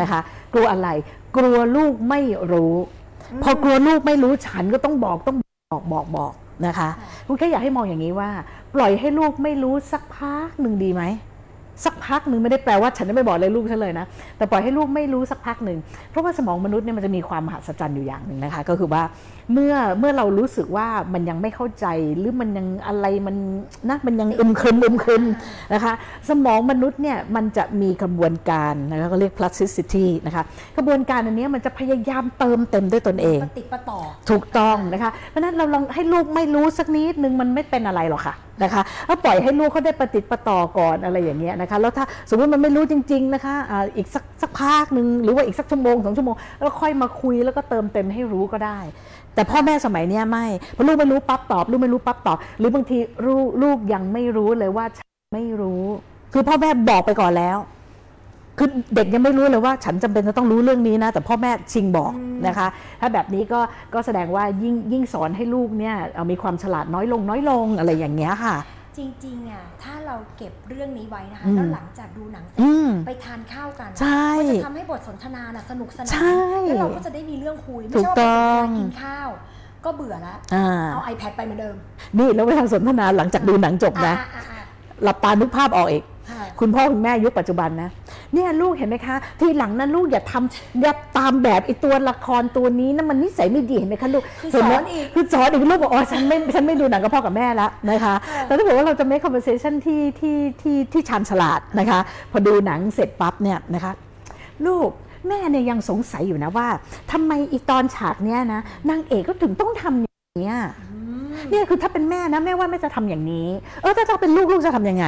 [0.00, 0.20] นะคะ
[0.52, 0.88] กลัวอะไร
[1.36, 2.20] กลัวลูกไม่
[2.52, 2.74] รู้
[3.32, 5.36] อืมพอกลัวลูกไม่รู้ฉันก็ต้องบอกต้อง
[5.72, 6.32] บอกบอกบอก
[6.66, 6.88] นะคะค่ะ
[7.26, 8.30] คุณแค่อยากให้มองอย่างนี้ว่า
[8.74, 11.02] ปล่อยให้ลูกไม่รู้สักพักหนึ่งดีไหม
[11.84, 14.06] สักพักหนึ่งไม่ได้แปลว่าฉันจะไม่บอกเลยลูกฉันเลยนะ
[14.36, 15.78] แต่ปล่อยให้ลูกไม่รู้สักพักหนึ่ง
[16.10, 19.02] เพราะว่าสมองมนุษย์เนี่ยมันจะมีความมหัศจรรย์อยู่อย่างหนึ่งนะคะ ก็คือว่า
[19.52, 21.86] เมื่อเมื่อเรารู้สึกว่ามันยังไม่เข้าใจ
[22.18, 23.36] หรือมันยังอะไรมัน
[23.88, 25.24] นะมันยังอึมครึมอึมครึม
[25.74, 25.92] นะคะ
[26.28, 30.42] สมองมนุษย์เนี่ยมันจะมีกระบวนการนะคะก็เรียก plasticity นะคะ
[30.76, 33.98] กระบวนการอันเนี้ยมันจะพยายามเติมเต็มด้วยตนเองปฏิดประต่อ
[34.30, 48.78] ถูกต้องนะคะเพราะฉะนั้นเราลองให้ลูกไม่รู้สักนิดนึงมันไม่เป็นอะไรหรอกค่ะนะคะแล้วปล่อยให้ลูกเขาได้ปฏิดประต่อก่อนอะไรอย่างเงี้ยนะคะแล้วถ้าสมมติมันไม่รู้จริง ๆนะคะอ่าอีกสักสักพักหนึ่งหรือว่าอีกสักชั่วโมงสองชั่วโมงแล้วค่อยมาคุยแล้วก็เติมเต็มให้รู้ก็ได้
[49.34, 50.46] แต่พ่อแม่สมัยเนี้ยไม่
[50.76, 55.82] พอลูกไม่รู้ปั๊บตอบลูกไม่รู้ปั๊บตอบ หรือบางทีลูกลูกยังไม่รู้เลยว่าฉันไม่รู้
[56.32, 57.58] คือพ่อแม่บอกไปก่อนแล้ว
[58.58, 62.68] คือเด็กยังไม่รู้เลยว่าฉันจำเป็นจะต้องรู้เรื่องนี้นะ แต่พ่อแม่ชิงบอกอืมนะคะ
[63.00, 63.60] ถ้าแบบนี้ก็
[63.94, 68.56] ก็แสดงว่ายิ่งยิ่งสอนให้ลูกเนี่ยเอ่อมีความฉลาดน้อยลงน้อยลงอะไรอย่างเงี้ยค่ะ
[68.96, 79.28] จริงๆอะถ้าเราเก็บเรื่องนี้ไว้นะคะอืมแล้วหลังจากดูหนังเสร็จอืมไปทานข้าวกันใช่มันจะทำให้บทสนทนาน่ะสนุกสนาใช่นแล้วเราก็จะได้มีเรื่องคุยไม่ถูใช่กว่าต้ไปองถึงเวลากินข้าว
[79.84, 81.76] ก็เบื่อละอ่าเอา iPad ไปเหมือนเดิม
[82.18, 84.62] นี่แล้วเวลาสนทนาหลังจากดูหนังจบนะอ่าอ่าอ่า
[85.02, 87.90] หลับตานึกภาพออกอีก ค่ะคุณพ่อคุณแม่ยุคปัจจุบันนะ
[88.34, 101.98] เนี่ยลูกเห็นไหมคะ ทีหลังนั้นลูกอย่าทำอย่าตามแบบไอ้ตัวละครตัวนี้นะมันนิสัยไม่ดีเห็นไหมคะลูกคือเห็นไหมสอนอีกคือสอนอีกลูกบอกอ๋อฉันไม่ฉันไม่ดูหนังกับพ่อกับแม่แล้วนะคะค่ะแต่ถ้าเกิดว่าเราจะ make conversation ที่ที่ที่ที่ชาญฉลาดนะคะ
[102.32, 103.92] พอดูหนังเสร็จปั๊บเนี่ยนะคะ
[104.66, 104.88] ลูก
[105.28, 106.68] แม่เนี่ยยังสงสัยอยู่นะว่า
[107.12, 110.56] ทำไมอีตอนฉากเนี้ยนะนางเอกก็ถึงต้องทำอย่างเนี้ย
[110.92, 113.48] อืมเนี่ยคือถ้าเป็นแม่นะแม่ว่าแม่จะทำอย่างนี้
[113.82, 115.06] เออถ้าถ้าเป็นลูกลูกจะทำยังไง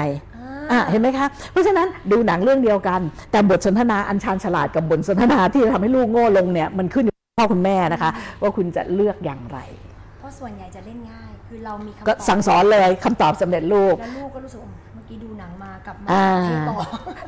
[0.72, 8.10] อะเห็นไหมคะ เพราะฉะนั้นดูหนังเรื่องเดียวกัน แต่บทสนทนาอันชาญฉลาดกับบทสนทนาที่จะทำให้ลูกโง่ลงเนี่ยมันขึ้นอยู่กับพ่อคุณแม่นะคะ
[8.42, 9.58] ว่าคุณจะเลือกอย่างไร
[10.18, 16.76] เพราะส่วนใหญ่จะเล่นง่าย คือเรามีคำตก็อบสั่งสอนเลยคำตอบสำเร็จรูปแล้วลูกก็รู้สึกว่าเมื่อกี้ดูหนังมา กลับมาอ่าเทต่อ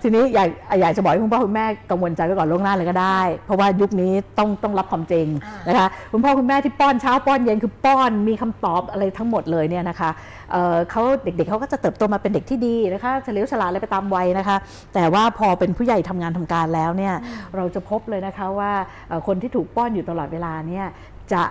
[0.03, 0.49] ทีนี้อยาก
[0.81, 10.11] อยากจะบอกให้คุณพ่อคุณแม่กังวลใจไว้ก่อนล่วงหน้าเลยก็ได้ เพราะว่ายุคนี้ต้องต้องรับความจริงอ่านนะคะคุณพ่อคุณแม่ที่ป้อนเช้าป้อนเย็นคือป้อนมีคำตอบอะไรทั้งหมดเลยเนี่ยนะคะ
[10.53, 14.57] เอ่อเขาเด็กๆเขาก็จะเติบโตมาเป็นเด็กที่ดีนะคะเฉลียวฉลาดอะไรไปตามวัยนะคะ
[14.95, 17.15] แต่ว่าพอเป็นผู้ใหญ่ทำงานทำการแล้วเนี่ย
[17.57, 18.73] เราจะพบเลยนะคะว่า
[19.09, 20.87] เอ่อคนที่ถูกป้อนอยู่ตลอดเวลาเนี่ย
[21.33, 21.43] จะ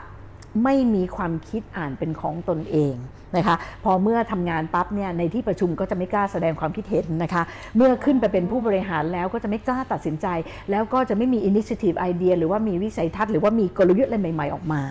[0.64, 2.96] ไม่มีความคิดอ่านเป็นของตนเอง
[3.36, 7.44] นะคะพอเมื่อทำงานปั๊บเนี่ยในที่ประชุมก็จะไม่กล้าแสดงความคิดเห็นนะคะ
[7.76, 10.28] เมื่อขึ้นไปเป็นผู้บริหารแล้วก็จะไม่กล้าตัดสินใจ
[10.72, 14.82] แล้วก็จะไม่มี initiative idea หรือว่ามีวิสัยทัศน์หรือว่ามีกลยุทธ์อะไรใหม่ ๆ ออกมา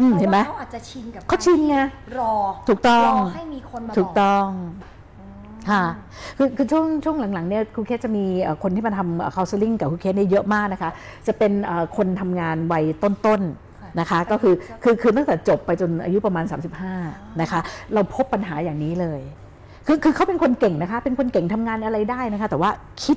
[0.00, 1.76] อืมเพราะเห็นไหมว่าเขาอาจจะชินกับเขาชินไง
[2.18, 2.34] รอ
[2.68, 4.48] ถูกต้องรอให้มีคนมาถูกบอกต้อง
[5.20, 5.84] อืมค่ะ
[6.38, 10.90] คือคือช่วงช่วงหลังๆเนี่ยครูเคสจะมีเอ่อคนที่มาทำ counseling กับครูเคสเนี่ยเยอะมากนะคะ
[11.26, 13.67] จะเป็นเอ่อคนทำงานวัยต้นๆ
[14.00, 16.44] นะคะก็คือคือคือตั้งแต่จบไปจนอายุประมาณ
[16.92, 17.60] 35นะคะ
[17.94, 19.20] เราพบปัญหาอย่างนี้เลย
[19.86, 22.70] คือคือเขาเป็นคนเก่งนะคะ เป็นคนเก่งทำงานอะไรได้นะคะ แต่ว่า
[23.04, 23.16] คิด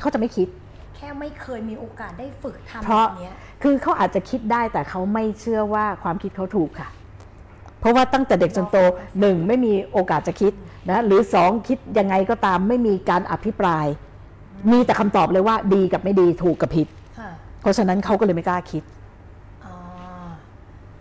[0.00, 0.48] เขาจะไม่คิด
[0.96, 6.88] แค่ไม่เคยมีโอกาสได้ฝึกทำเพราะแบบเนี้ยคือเขาอาจจะคิดได้แต่เขาไม่เชื่อว่าความคิดเขาถูกค่ะ
[7.80, 8.76] เพราะว่าตั้งแต่เด็กจนโต
[9.20, 10.52] หนึ่งไม่มีโอกาสจะคิด
[10.90, 13.86] นะหรือสองคิดยังไงก็ตามไม่มีการอภิปราย
[14.72, 16.88] มีแต่คำตอบเลยว่าดีกับไม่ดีถูกกับผิด
[17.18, 18.95] ค่ะเพราะฉะนั้นเขาก็เลยไม่กล้าคิดอ่า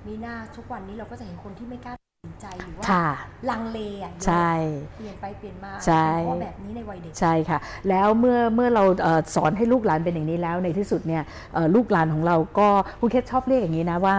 [0.08, 3.08] มีหน้าทุกวันนี้เราก็จะเห็นคนที่ไม่กล้าตัดสินใจหรือว่าค่ะ
[3.50, 4.52] ลังเลอะเยอะใช่
[4.98, 7.60] เปลี่ยนไปเปลี่ยนมาใช่ เพราะแบบนี้ในวัยเด็ก ใช่ค่ะ
[7.90, 12.68] แล้วเมื่อเมื่อเราเออสอนให้ลูกหลานเป็นอย่างนี้แล้วในที่สุดเนี่ยเอ่อลูกหลานของเราก็
[13.00, 14.16] ผู้เคสชอบเรียกอย่างนี้นะว่า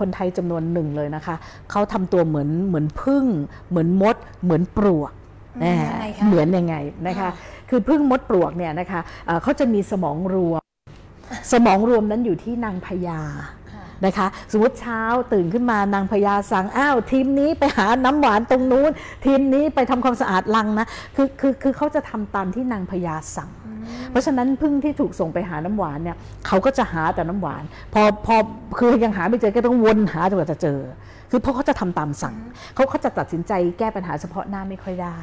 [0.00, 1.36] คนไทยจำนวนหนึ่งเลยนะคะ
[1.70, 3.24] เขาทำตัวเหมือนเหมือนพึ่ง
[3.70, 5.12] เหมือนมด เหมือนปลวก
[5.62, 6.74] อืมนะยังไงคะเหมือนยังไง
[7.06, 7.30] นะคะ ค่ะ
[7.70, 10.62] คือพึ่งมดปลวกเนี่ยนะคะเอ่อเขาจะมีสมองรวม
[11.52, 13.61] สมองรวมนั้นอยู่ที่นางพญาค่ะ
[14.04, 18.90] นะคะ สมมติเช้าตื่นขึ้นมานางพญาสั่งอ้าวทีมนี้ไปหาน้ำหวานตรงนู้น
[19.24, 20.86] ทีมนี้ไปทำความสะอาดลังนะ
[21.16, 27.62] คือคือคือเขาจะทำตามที่นางพญาสั่งอืมเพราะฉะนั้นพึ่งที่ถูกส่งไปหาน้ำหวานเนี่ยเขาก็จะหาแต่น้ำหวาน
[27.94, 28.34] พอพอ
[28.78, 30.78] คือยังหาไม่เจอก็ต้องวนหาจนกว่าจะเจอ
[31.30, 32.36] คือเพราะเขาจะทำตามสั่ง
[32.74, 35.20] เขาเขาจะตัดสินใจแก้ปัญหาเฉพาะหน้าไม่ค่อยได้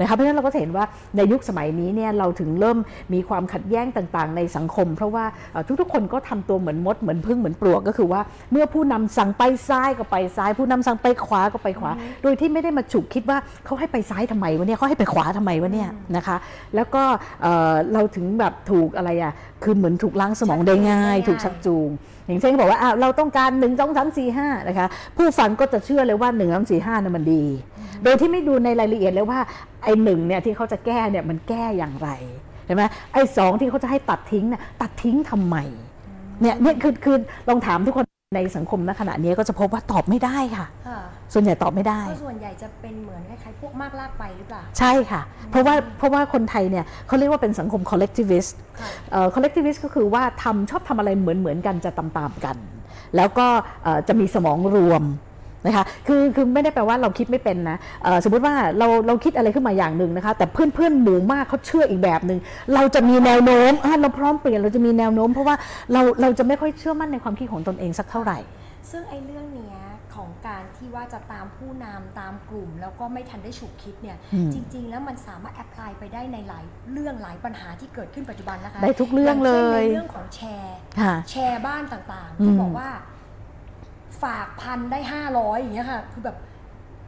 [0.00, 0.84] นะคะเพราะฉะนั้นเราก็จะเห็นว่า
[1.16, 2.78] ในยุคสมัยนี้เนี่ยเราถึงเริ่ม
[3.14, 8.20] มีความขัดแย้งต่างๆ ในสังคม เพราะว่าเอ่อทุกๆ คนก็ทำตัวเหมือนมดเหมือนพึ่งเหมือนปลวกก็คือว่า
[8.52, 11.90] เมื่อผู้นำสั่งไปซ้ายก็ไปซ้าย ผู้นำสั่งไปขวาก็ไปขวา
[12.22, 16.36] โดยที่ไม่ได้มาฉุกคิดว่าเขาให้ไปซ้ายทำไมวะเนี่ยเขาให้ไปขวาทำไมวะเนี่ยนะคะ
[16.74, 17.02] แล้วก็
[17.42, 21.90] เอ่อเราถึงแบบถูกอะไรอะคือเหมือนถูกล้างสมองได้ง่าย ถูกชักจูง
[22.26, 27.44] อย่างเช่นเขาบอกว่าอ้าวเราต้องการ 1 2 3 4 5นะคะผู้ฟังก็จะเชื่อเลยว่า 1 2 4 5นั้นมันดี
[28.04, 29.40] โดยที่ไม่ดูในรายละเอียดเลยว่า
[29.84, 32.08] ไอ้หนึ่งเนี่ยที่เขาจะแก้เนี่ยมันแก้อย่างไร
[32.66, 32.82] ใช่ไหม
[33.12, 35.56] ไอ้สองที่เขาจะให้ตัดทิ้งเนี่ยตัดทิ้งทำไม
[36.40, 37.16] เนี่ยเนี่ยคือคือ
[37.48, 38.03] ลองถามทุกคน
[38.34, 41.00] ในสังคมณขณะนี้ก็จะพบว่าตอบไม่ได้ค่ะค่ะ
[41.32, 52.56] ส่วนใหญ่ตอบไม่ได้ก็ส่วนใหญ่จะเป็นเหมือนคล้ายๆพวกมากลากไปหรือเปล่า ใช่ค่ะ เพราะว่าเพราะว่าคนไทยเนี่ยเขาเรียกว่าเป็นสังคม collectivist ค่ะเอ่อ collectivist ก็คือว่าทำชอบทำอะไรเหมือนเหมือนกันจะตามตามๆกัน
[53.16, 53.46] แล้วก็
[53.84, 55.02] เอ่อจะมีสมองรวม
[55.66, 62.38] นะคะคือคือไม่ได้แปลว่าเราคิดไม่เป็นนะเอ่อสมมติว่าเราเราคิดอะไรขึ้นมาอย่างหนึ่งนะคะ แต่เพื่อนเพื่อนๆหมู่มากเขาเชื่ออีกแบบหนึ่ง
[62.74, 65.56] เราจะมีแนวโน้มอะเราพร้อมเปลี่ยนเราจะมีแนวโน้ม เพราะว่า
[65.92, 68.38] เราเราจะไม่ค่อยเชื่อมั่นในความคิดของตนเองสักเท่าไหร่
[68.90, 69.78] ซึ่งไอ้เรื่องเนี้ย
[70.14, 82.88] ของการที่ว่าจะตามผู้นำตามกลุ่ม แล้วก็ไม่ทันได้ฉุกคิดเนี่ยอืมจริง ๆ แล้วมันสามารถแอพพลายไปได้ในหลายเรื่องหลายปัญหาที่เกิดขึ้นปัจจุบันนะคะได้ทุกเรื่องเลยางช่นในเรื่องของแชร์ค่ะแชร์บ้านต่างๆอืมที่บอกว่า
[84.24, 86.36] ฝากพันได้ห้าร้อยอย่างเงี้ยค่ะ คือแบบ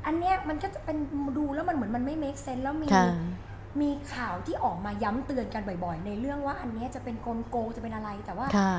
[0.06, 0.96] อันเนี้ยมันก็จะเป็น
[1.36, 3.06] ดูแล้วมันเหมือนมันไม่ make sense แล้วมี ค่ะ
[3.80, 8.74] มีข่าวที่ออกมาย้ำเตือนกันบ่อยๆ ในเรื่องว่าอันเนี้ยจะเป็นกลโกงจะเป็นอะไรแต่ว่าค่ะ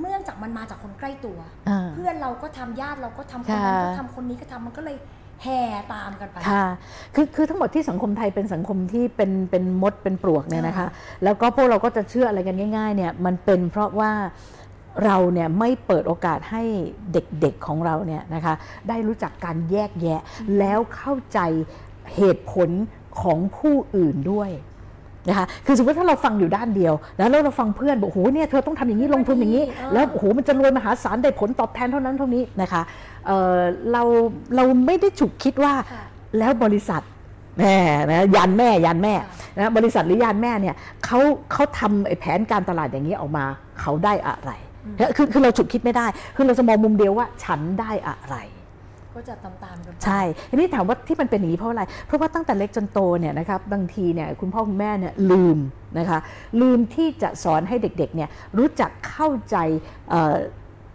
[0.00, 4.96] เนื่องจากมันมาจากคนใกล้ตัว อ่า เพื่อนเราก็ทำญาติเราก็ทำคนนั้นก็ค่ะ ทำคนนี้ก็ทำมันก็เลย
[5.42, 5.60] แห่
[5.94, 6.66] ตามกันไป ค่ะ
[7.14, 10.88] คือคือทั้งหมดที่สังคมไทยเป็นสังคมที่เป็นเป็นมดเป็นปลวกเนี่ยนะคะค่ะ
[11.24, 14.10] แล้วก็พวกเราก็จะเชื่ออะไรกันง่ายๆเนี่ยมันเป็นเพราะว่า
[15.04, 16.62] เราเนี่ยไม่เปิดโอกาสให้
[17.12, 18.54] เด็กๆของเราเนี่ยนะคะ
[18.88, 20.20] ได้รู้จักการแยกแยะ
[20.58, 21.38] แล้วเข้าใจ
[22.16, 22.70] เหตุผล
[23.22, 24.50] ของผู้อื่นด้วย
[25.28, 32.82] นะคะคือสมมติถ้าเราฟังอยู่ด้านเดียว แล้วเราฟังเพื่อนบอกโอ้โหเนี่ยเธอต้องทำอย่างนี้ลงทุนอย่างนี้ แล้วโอ้โหมันจะรวยมหาศาลได้ผลตอบแทนเท่านั้นเท่านี้นะคะ
[33.26, 34.02] เเรา
[34.56, 35.74] เราไม่ได้ฉุกคิดว่า
[36.38, 37.02] แล้วบริษัท
[37.58, 37.76] แม่
[38.10, 39.14] นะยันแม่ยันแม่
[39.58, 40.74] นะบริษัทหรือยานแม่เนี่ย
[41.04, 41.18] เขา
[41.52, 43.44] เขาทำแผนการตลาดอย่างนี้ออกมา
[43.80, 44.52] เขาได้อะไร
[45.16, 48.36] คือคือเราฉุกคิดไม่ได้ คือเราจะมองมุมเดียวว่าฉันได้อะไร
[49.14, 55.58] ก็จะตามๆกันไปใช่ทีนี้ถามว่าที่มันเป็นอย่างนี้เพราะอะไร เพราะว่าตั้งแต่เล็กจนโตเนี่ยนะครับบางทีเนี่ยคุณพ่อคุณแม่เนี่ยลืม
[55.98, 56.18] นะคะ
[56.60, 59.56] ลืมที่จะสอนให้เด็กๆเนี่ยรู้จักเข้าใจ
[60.10, 60.36] เอ่อ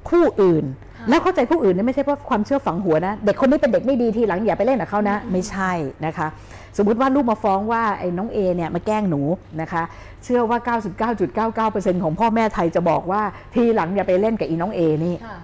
[0.09, 0.65] คู่อื่น
[0.97, 5.71] ค่ะแล้วเข้าใจผู้อื่นเนี่ยไม่ใช่เพราะความเชื่อฝังหัวนะ เด็กคนนี้เป็นเด็กไม่ดีทีหลังอย่าไปเล่นกับเขานะ ไม่ใช่
[6.05, 6.27] นะคะ
[6.77, 9.21] สมมุติว่าลูกมาฟ้องว่าไอ้น้องเอเนี่ยมาแกล้งหนู
[9.61, 9.83] นะคะ
[10.23, 10.59] เชื่อว่า
[11.71, 13.21] 99.99%ของพ่อแม่ไทยจะบอกว่า
[13.53, 15.37] ทีหลังอย่าไปเล่นกับอีน้องเอนี่ค่ะ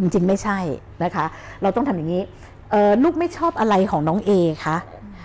[0.00, 0.58] จริงๆไม่ใช่
[1.04, 1.24] นะคะ
[1.62, 2.22] เราต้องทำอย่างนี้
[2.70, 4.30] เอ่อลูกไม่ชอบอะไรของน้องเอ
[4.64, 4.76] คะ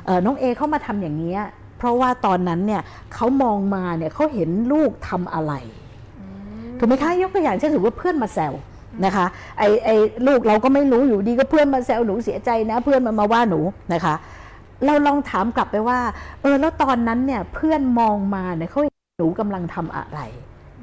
[0.06, 1.42] เอ่อน้องเอเข้ามาทำอย่างนี้ย
[1.78, 2.82] เพราะว่าตอนนั้นเนี่ย
[3.14, 5.54] เขามองมาเนี่ยเขาเห็นลูกทำอะไร
[6.20, 6.26] อื
[6.72, 8.54] มถูกไหมคะยกตัวอย่างเช่นสมมติว่าเพื่อนมาแซว
[9.06, 9.26] นะคะ
[9.58, 9.90] ไอไอ
[10.28, 13.60] ลูกเราก็ไม่รู้อยู่ดีก็เพื่อนมาแซวหนูเสียใจนะ เพื่อนมันมาว่าหนู
[13.94, 14.16] นะคะ
[14.86, 16.00] เราลองถามกลับไปว่า
[16.42, 20.20] เออแล้วตอนนั้นเนี่ยเพื่อนมองมาเนี่ยเขาเห็นหนูกำลังทำอะไร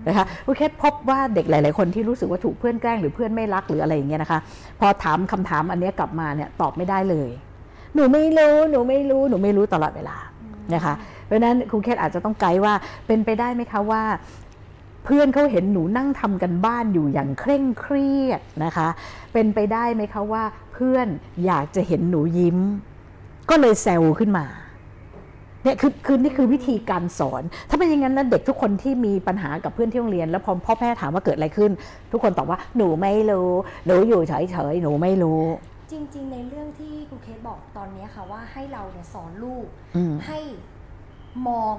[0.09, 4.41] นะคะผู้แค่พบว่าเด็กหลาย ๆ คนที่รู้สึกว่าถูกเพื่อนแกล้งหรือเพื่อนไม่รักหรืออะไรอย่างเงี้ยนะคะ
[4.81, 7.31] พอถามคำถามอันนี้กลับมาเนี่ยตอบไม่ได้เลย
[7.95, 10.17] หนูไม่รู้หนูไม่รู้หนูไม่รู้ตลอดเวลา
[10.75, 10.95] นะคะ
[11.27, 12.75] เพราะนั้นครูเคสอาจจะต้องไกด์ว่า
[13.07, 14.03] เป็นไปได้ไหมคะว่า
[15.05, 18.89] เพื่อนเขาเห็นหนูนั่งทำกันบ้านอยู่อย่างเคร่งเครียดนะคะ
[19.33, 21.07] เป็นไปได้ไหมคะว่าเพื่อน
[21.47, 22.59] อยากจะเห็นหนูยิ้ม
[23.51, 24.47] ก็เลยแซวขึ้นมา
[25.65, 31.71] เนี่ยคือคือนี่คือวิธีการสอน ถ้าเป็นอย่างนั้นนะเด็กทุกคนที่มีปัญหากับเพื่อนที่โรงเรียน แล้วพอพ่อแม่ถามว่าเกิดอะไรขึ้น
[32.13, 33.51] ทุกคนตอบว่าหนูไม่รู้
[33.87, 35.43] หนูอยู่เฉยๆหนูไม่รู้
[35.91, 40.39] จริง ๆ ในเรื่องที่ครูเคสบอกตอนนี้ค่ะว่าให้เราเนี่ยสอนลูกอืมให้
[41.49, 41.75] มอง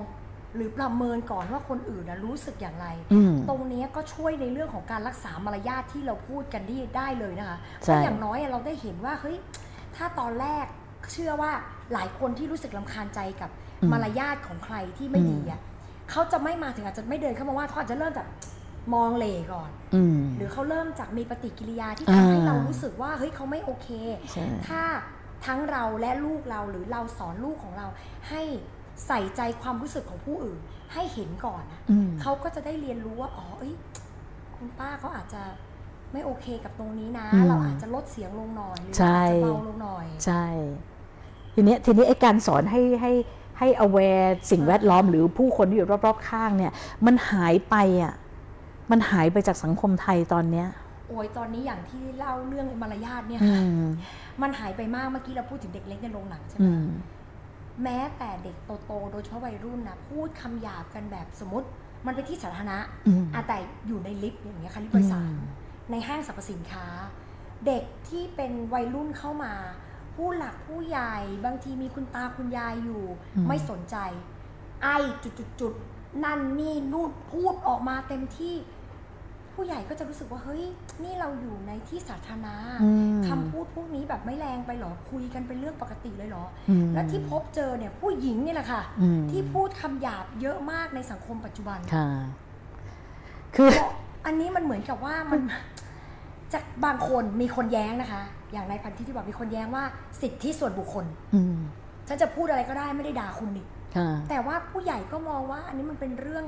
[0.56, 9.38] หรือประเมินก่อนว่าคนอื่นนะรู้สึกอย่างไรอืมตรงเนี้ยก็ช่วยในเรื่องของการรักษามารยาทที่เราพูดกันได้ได้เลยนะคะเพใช่ราะอย่างน้อยอะเราได้เห็นว่าเฮ้ย
[9.96, 10.66] ถ้าตอนแรก
[11.14, 11.52] เชื่อว่า
[11.94, 13.50] หลายคนที่รู้สึกลำคาญใจกับ
[13.92, 15.62] มารยาทของใครที่ไม่ดีอะ
[16.12, 18.28] เขาจะไม่มาถึงอาจจะไม่เดินเข้ามาว่าเขาอาจจะเริ่มจาก
[18.94, 23.88] มองเหลก่อนอืมหรือเขาเริ่มจากมีปฏิกิริยาที่อ่าทำให้เรารู้สึกว่าเฮ้ยเขาไม่โอเค
[24.32, 24.82] ใช่ถ้า
[25.46, 27.88] ทั้งเราและลูกเราหรือเราสอนลูกของเรา
[28.30, 28.42] ให้
[29.08, 30.60] ใส่ใจความรู้สึกของผู้อื่น
[30.94, 33.74] ให้เห็นก่อนอะอืมเขาก็จะได้เรียนรู้ว่าอ๋อเอ้ย
[34.56, 35.42] คุณป้าเขาอาจจะ
[36.14, 40.46] ไม่โอเคกับตรงนี้นะอืมเราอาจจะลดเสียงลงหน่อยหรือใช่อาจจะเบาลงหน่อยใช่
[41.54, 43.12] ทีนี้ทีนี้ไอ้การสอนให้ให้
[43.60, 46.72] ให้ aware สิ่งแวดล้อมหรือผู้คนที่อยู่รอบๆข้างเนี่ย
[47.06, 48.14] มันหายไปอะ
[48.92, 50.68] มันหายไปจากสังคมไทยตอนเนี้ย
[51.08, 53.86] โอ้ยตอนนี้อย่างที่เล่าเรื่องมารยาทเนี่ยอืค่ะม
[54.42, 56.86] มันหายไปมากเมื่อกี้เราพูดถึงเด็กเล็กในโรงหนังใช่ไหมอืม
[57.84, 61.68] แม้แต่เด็กโตๆโดยเฉพาะวัยรุ่นนะพูดคำหยาบกันแบบสมมติ
[62.06, 63.58] มันเป็นที่สาธารณะอืมอะแต่
[63.88, 65.40] อยู่ในลิฟต์อย่างเงี้ยค่ะลิฟต์โดยสารอืม
[65.92, 66.86] ในห้างสรรพสินค้า
[67.68, 69.54] เด็กที่เป็นวัยรุ่นเข้ามา
[70.20, 73.04] ผู้หลักผู้ใหญ่บางทีมีคุณตาคุณยายอยู่
[73.48, 73.96] ไม่สนใจ
[74.84, 74.88] ไอ
[75.24, 78.56] จุดๆๆนั่นนี่นู่นพูดออกมาเต็มที่
[79.54, 80.64] ผู้ใหญ่ก็จะรู้สึกว่าเฮ้ย
[81.04, 92.08] นี่เราอยู่ในที่สาธารณะอืมคำพูดพวกนี้แบบไม่แรงไปหรอคุยกันเป็นเรื่องปกติเลยเหรออืมและที่พบเจอเนี่ยผู้หญิงนี่แหละค่ะอืมที่พูดคำหยาบเยอะมากในสังคมปัจจุบันค่ะ
[93.56, 93.70] คือ
[94.26, 95.42] อันนี้มันเหมือนกับว่ามัน
[96.54, 99.84] จากบางคนมีคนแย้งนะคะ อย่างในพันทิตที่บอกมีคนแย้งว่า
[100.22, 101.58] สิทธิส่วนบุคคลอืม
[102.08, 106.46] ฉันจะพูดอะไรก็ได้ไม่ได้ด่าคุณนี่ค่ะแต่ว่าผู้ใหญ่ก็มองว่า อันนี้มันเป็นเรื่อง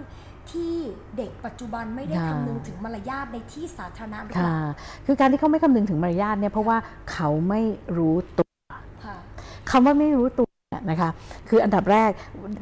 [0.52, 0.74] ที่
[1.18, 4.62] เด็กปัจจุบันไม่ได้ค่ะคำนึงถึงมารยาทในที่สาธารณะหรือเปค่ะล่า
[5.06, 6.78] คือการที่เขาไม่คำนึงถึงมารยาทเนี่ยเพราะว่า
[7.12, 7.62] เขาไม่
[7.98, 8.52] รู้ตัว
[9.06, 9.16] ค่ะ
[9.72, 11.10] คำว่าไม่รู้ตัวเนี่ยนะคะ
[11.50, 12.10] คืออันดับแรก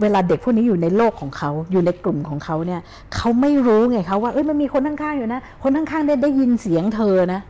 [0.01, 2.81] เวลาเด็กพวกนี้อยู่ในโลกของเขาอยู่ในกลุ่มของเขาเนี่ย
[3.15, 7.41] เขาไม่รู้ไงคะว่าเอ้ยมันมีคนข้างๆอยู่นะ คนข้างๆได้ได้ยินเสียงเธอนะ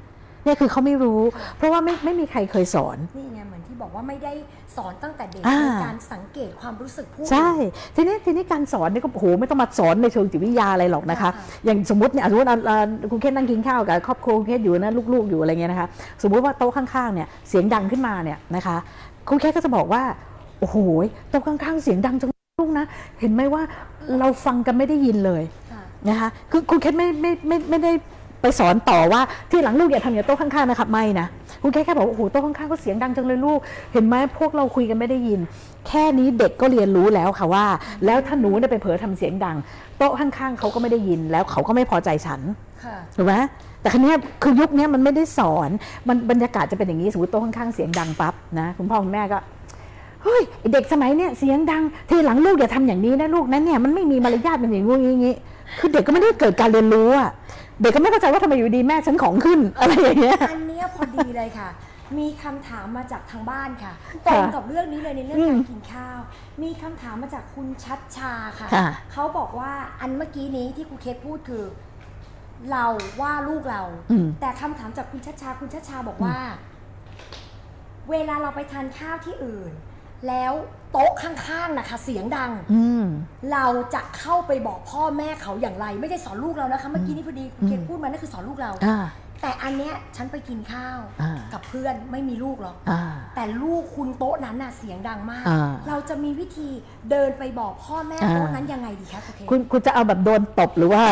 [0.44, 1.22] เนี่ยคือเขาไม่รู้
[1.58, 4.34] เพราะว่าไม่ไม่มีใครเคยสอนนี่ไงเหมือนที่บอกว่าไม่ได้
[4.78, 15.88] สอนตั้งแต่เด็กอ่าในการสังเกตความรู้สึกผู้ใช่อื่นทีนี้ทีนี้การสอนเนี่ยก็โอ้โหไม่ต้องมาสอนในเชิงจิตวิทยาอะไรหรอกนะคะค่ะอย่างสมมติเนี่ยสมมติอะอ่าคุณเคสนั่งกินข้าวกับครอบครัวคุณเคสอยู่นะลูกๆอยู่อะไรเงี้ยนะคะ
[16.24, 18.78] สมมุติว่าโต๊ะข้างๆเนี่ยเสียงดังขึ้นมาเนี่ยนะคะ
[19.30, 20.04] คุณเคสก็จะบอกว่า
[20.60, 20.78] โอ้โห
[21.30, 22.86] โต๊ะข้างๆเสียงดังจังลูกนะ
[23.20, 23.62] เห็นไหมว่า
[24.20, 27.92] เราฟังกันไม่ได้ยินเลยค่ะนะคะคือคุณเคสไม่ไม่ไม่ไม่ได้
[28.42, 29.22] ไปสอนต่อว่า
[29.52, 31.28] ที่หลังลูกอย่าทำอย่างโต๊ะข้างๆนะครับไม่นะ
[31.62, 33.60] คุณแค่แค่บอกว่าโอ้โหโต๊ะข้างๆก็เสียงดังจังเลยลูก
[33.94, 35.40] เห็นไหมพวกเราคุยกันไม่ได้ยิน
[35.88, 37.66] แค่นี้เด็กก็เรียนรู้แล้วค่ะว่า
[38.06, 39.58] แล้วถ้าหนูเนี่ยไปเผลอทำเสียงดัง
[39.98, 42.42] โต๊ะข้างๆเขาก็ไม่ได้ยินแล้วเขาก็ไม่พอใจฉัน
[42.84, 43.36] ค่ะถูกไหม
[43.82, 45.70] แต่ครั้นี้ยคือยุคนี้มันไม่ได้สอน
[46.08, 49.40] มันบรรยากาศจะเป็นอย่างนี้สมมติโต๊ะข้างๆเสียงดังปั๊บนะคุณพ่อคุณแม่ก็
[50.24, 55.36] เฮ้ยไอ้เด็กสมัยเนี้ยเสียงดัง ทีหลังลูกอย่าทำอย่างนี้นะลูกนั้นเนี่ยมันไม่มีมารยาทเป็นอย่างงู้นอย่างนี้
[55.80, 57.30] คือเด็กก็ไม่ได้เกิดการเรียนรู้อะ
[57.82, 61.70] เด็กก็ไม่เข้าใจว่าทำไมอยู่ดีแม่ฉันของขึ้นอะไรอย่างเงี้ยอันเนี้ยพอดีเลยค่ะ
[62.20, 63.94] มีคำถามมาจากทางบ้านค่ะ
[64.28, 66.20] ตรงกับเรื่องนี้เลยในเรื่องอืมการกินข้าว
[66.62, 71.64] มีคำถามมาจากคุณชัดชาค่ะ ค่ะ เขาบอกว่าอันเมื่อกี้นี้ที่ครูเคสพูดคือ
[72.72, 72.86] เรา
[73.22, 76.38] ว่าลูกเรา อืม แต่คำถามจากคุณชัดชา คุณชัดชาบอกว่า
[78.12, 79.72] เวลาเราไปทานข้าวที่อื่น
[80.28, 80.54] แล้ว
[80.92, 83.04] โต๊ะข้างๆนะคะ เสียงดัง อืม
[83.54, 89.00] เราจะเข้าไปบอกพ่อแม่เขาอย่างไร ไม่ได้สอนลูกเรานะคะ เมื่อกี้นี้พอดีคุณเคสพูดมานั่นคือสอนลูกเรา อ่า
[89.44, 93.02] แต่อันเนี้ยฉันไปกินข้าวอ่ากับเพื่อนไม่มีลูกหรอก อ่า
[93.36, 96.70] แต่ลูกคุณโต๊ะนั้นน่ะเสียงดังมาก อ่าเราจะมีวิธี
[97.12, 101.04] เดินไปบอกพ่อแม่อ่า โต๊ะนั้นยังไงดีคะโอเคคุณคุณจะเอาแบบโดนตบหรือว่า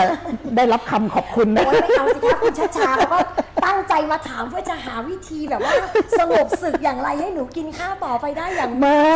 [0.56, 3.20] ได้รับคำขอบคุณนะ โอ้ยไม่เอาสิคะคุณชาชาเขาก็
[3.68, 5.74] ตั้งใจมาถามเพื่อจะหาวิธีแบบว่า
[6.20, 9.08] สงบศึกอย่างไรให้หนูกินข้าวต่อไปได้อย่างไม่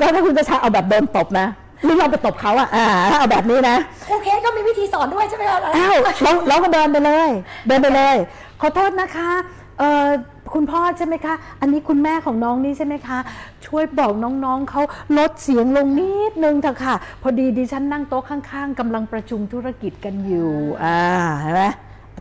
[0.00, 1.46] ก็ถ้าคุณจะชาเอาแบบโดนตบนะ
[1.84, 3.76] หรือเราไปตบเขาอะอ่าถ้าเอาแบบนี้นะ
[4.08, 7.28] ครูเคสก็มีวิธีสอนด้วยใช่ไหมคะอ้าวเราเราก็เดินไปเลย
[7.66, 8.16] เดินไปเลย
[8.60, 9.30] ขอโทษนะคะ
[9.78, 10.08] เอ่อ
[10.54, 13.18] คุณพ่อใช่ไหมคะ อันนี้คุณแม่ของน้องนี่ใช่ไหมคะ
[13.66, 14.82] ช่วยบอกน้องๆเขา
[15.18, 20.50] ลดเสียงลงนิดนึงเถอะค่ะ พอดีดิฉันนั่งโต๊ะข้างๆกำลังประชุมธุรกิจกันอยู่
[20.84, 21.00] อ่า
[21.40, 21.64] เห็นไหม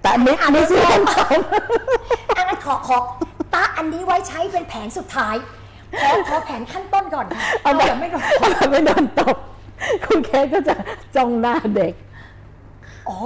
[0.04, 1.38] แต่อันนี้อันนี้เสียงสอง
[2.38, 2.98] อันนั้นขอขอ
[3.54, 5.36] ตาอันนี้ไว้ใช้เป็นแผนสุดท้าย
[6.02, 9.38] ขอขอแผนขั้นต้นก่อนค่ะเอาแบบดี๋ยวไม่โดนเอาแบบไม่โดนตบ
[10.06, 10.76] คุณเคสก็จะ
[11.16, 11.94] จ้องหน้าเด็ก
[13.10, 13.18] อ๋อ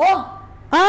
[0.76, 0.86] อ่า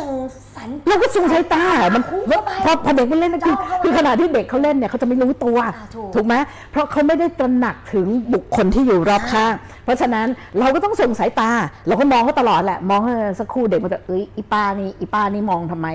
[0.00, 0.14] ส่ง
[0.54, 6.34] สัญเราก็สูงสายตา มันคู่เข้าไปพอพอเด็กมันเล่นนะคือจ้องเข้าไปคือขณะที่เด็กเขาเล่นเนี่ยเขาจะไม่รู้ตัวอ่าถูกถูกไหม
[6.70, 9.52] เพราะเขาไม่ได้ตระหนักถึงบุคคลที่อยู่รอบข้าง
[9.84, 10.26] เพราะฉะนั้น
[10.58, 11.50] เราก็ต้องส่งสายตา
[11.86, 15.86] เราก็มองเขาตลอดแหละ มองเออสักครู่เด็กมันจะเอ้ยอีป้านี่อีป้านี่มองทำไม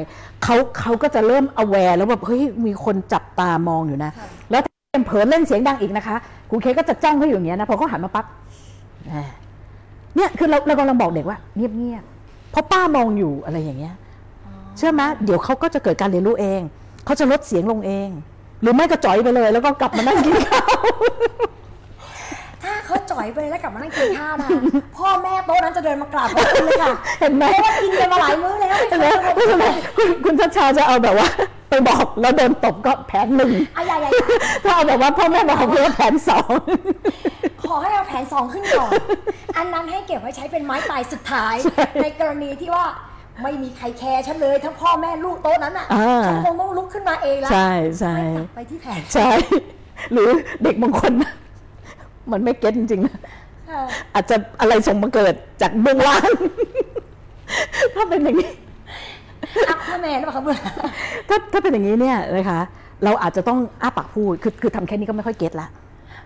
[0.44, 6.16] เขาเขาก็จะเริ่ม aware แล้วแบบเฮ้ยมีคนจับตามองอยู่นะค่ะแล้วถ้าเป็นเผลอเล่นเสียงดังอีกนะคะ
[6.50, 8.26] ครูเคก็จะจ้องเขาอยู่อย่างเงี้ยนะพอเขาหันมาปั๊บ
[9.08, 9.20] แหม
[10.16, 12.12] เนี่ยคือเราเรากำลังบอกเด็กว่าเงียบเงียบๆ
[12.54, 13.96] เพราะป้ามองอยู่อะไรอย่างเงี้ย
[14.78, 16.62] เชื่อไหมเดี๋ยวเขาก็จะเกิดการเรียนรู้เอง
[17.06, 18.10] เขาจะลดเสียงลงเอง
[18.62, 20.74] หรือไม่ก็จ่อยไปเลย แล้วก็กลับมานั่งกินข้าว
[22.63, 24.60] ถ้าเขาจ่อยไปแล้วกลับมานั่งกินข้าวนะคะ
[24.98, 29.66] พ่อแม่โต๊ะนั้นจะเดินมากราบขอบคุณเลยค่ะเห็นไหมเพราะว่ากินกันมาหลายมื้อแล้วเห็นไหมไม่เป็นไร
[29.98, 31.28] คุณคุณชัชชาจะเอาแบบว่า
[31.70, 34.12] ไปบอกแล้วโดนตบก็แผนหนึ่งอะอย่าอย่า
[34.63, 36.54] ถ้าเอาแบบว่าพ่อแม่บอกเขาคือแผนสอง
[37.69, 38.91] ขอให้เอาแผนสองขึ้นก่อน
[39.58, 41.56] อันนั้นให้เก็บไว้ใช้เป็นไม้ตายสุดท้าย
[42.04, 42.86] ในกรณีที่ว่า
[43.43, 49.30] ไม่มีใครแคร์ฉันเลย ทั้งพ่อแม่ลูกโต๊ะนั้นอะอ่าฉันคงต้องลุกขึ้นมาเองแล้วใช่ใช่ไม่กลับไปที่แผนใช่
[50.12, 50.30] หรือ
[50.63, 51.32] เด็กบางคนนะ
[52.32, 53.15] มันไม่เก็ตจริงๆนะ
[53.69, 53.82] ค่ะ
[54.13, 56.32] อาจจะอะไรส่งมาเกิดจากเบื้องล่าง
[57.95, 58.52] ถ้าเป็นอย่างนี้
[59.69, 60.58] อัพเปอร์แมนหรือเปล่าคะเบื่อ
[61.30, 62.60] ถ้าถ้าเป็นอย่างนี้เนี่ยนะคะ
[63.04, 65.67] เราอาจจะต้องอ้าปากพูดคือคือทำแค่นี้ก็ไม่ค่อยเก็ตละ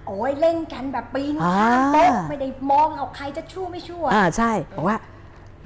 [0.07, 4.97] โอ้ยเล่นกันแบบปีนอ่าข้ามโต๊ะไม่ได้มองเอาใครจะชั่วไม่ชั่วอ่าใช่บอกว่า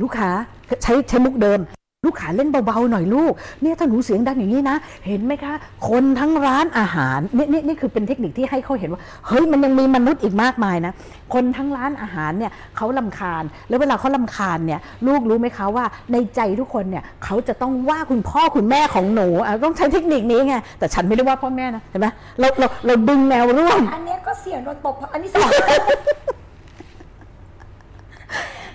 [0.01, 0.29] ลูกค้า
[0.83, 1.59] ใช้ใช้มุกเดิม
[2.07, 5.53] ลูกค้าเล่นเบาๆหน่อยลูก เนี่ยถ้าหนูเสียงดังอย่างนี้นะ เห็นไหมคะ
[5.89, 10.93] คนทั้งร้านอาหารนี่นี่นี่คือเป็นเทคนิคที่ให้เขาเห็นว่า เฮ้ยมันยังมีมนุษย์อีกมากมายนะ
[11.33, 22.07] คนทั้งร้านอาหารเนี่ยเขาลำคาญ แล้วเวลาเขาลำคาญเนี่ย ลูกรู้ไหมคะว่าในใจทุกคนเนี่ยเขาจะต้องว่าคุณพ่อคุณแม่ของหนูอะต้องใช้เทคนิคนี้ไง แต่ฉันไม่ได้ว่าพ่อแม่นะ เห็นไหม
[22.39, 25.49] เราเราเราดึงแนวร่วม อันนี้ก็เสียงโดนตบ อันนี้สอง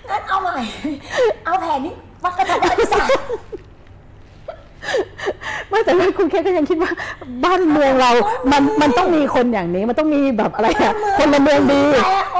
[0.09, 0.55] งั้นเอาใหม่
[1.47, 2.39] เอาแผนนี้ วัดก
[5.69, 6.91] ไม่แต่ว่าคุณเคก็ยังคิดว่า
[7.45, 8.11] บ้านเมืองเรา
[8.51, 11.81] มันมันต้องมีคนอย่างนี้ มันต้องมีแบบอะไรอะคนละเมืองดี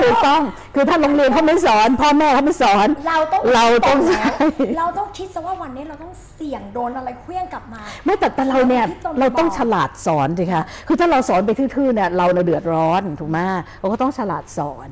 [0.01, 0.41] ถูกต้อง
[0.75, 4.35] คือถ้าโรงเรียนเขาไม่สอน พ่อแม่เขาไม่สอน เราต้องเราต้องคิดใช่
[4.77, 13.37] แล้วเราต้องคิดซะว่าวันนี้เราต้องเสี่ยงโดนอะไรเคลี้ยงกลับมา ไม่แต่แต่เราเนี่ยที่ต้องเราต้องบอกฉลาดสอนสิคะคือถ้าเราสอนไปทื่อๆเนี่ยเราเราเดือดร้อนถูกไหม
[13.79, 14.89] เราก็ต้องฉลาดสอน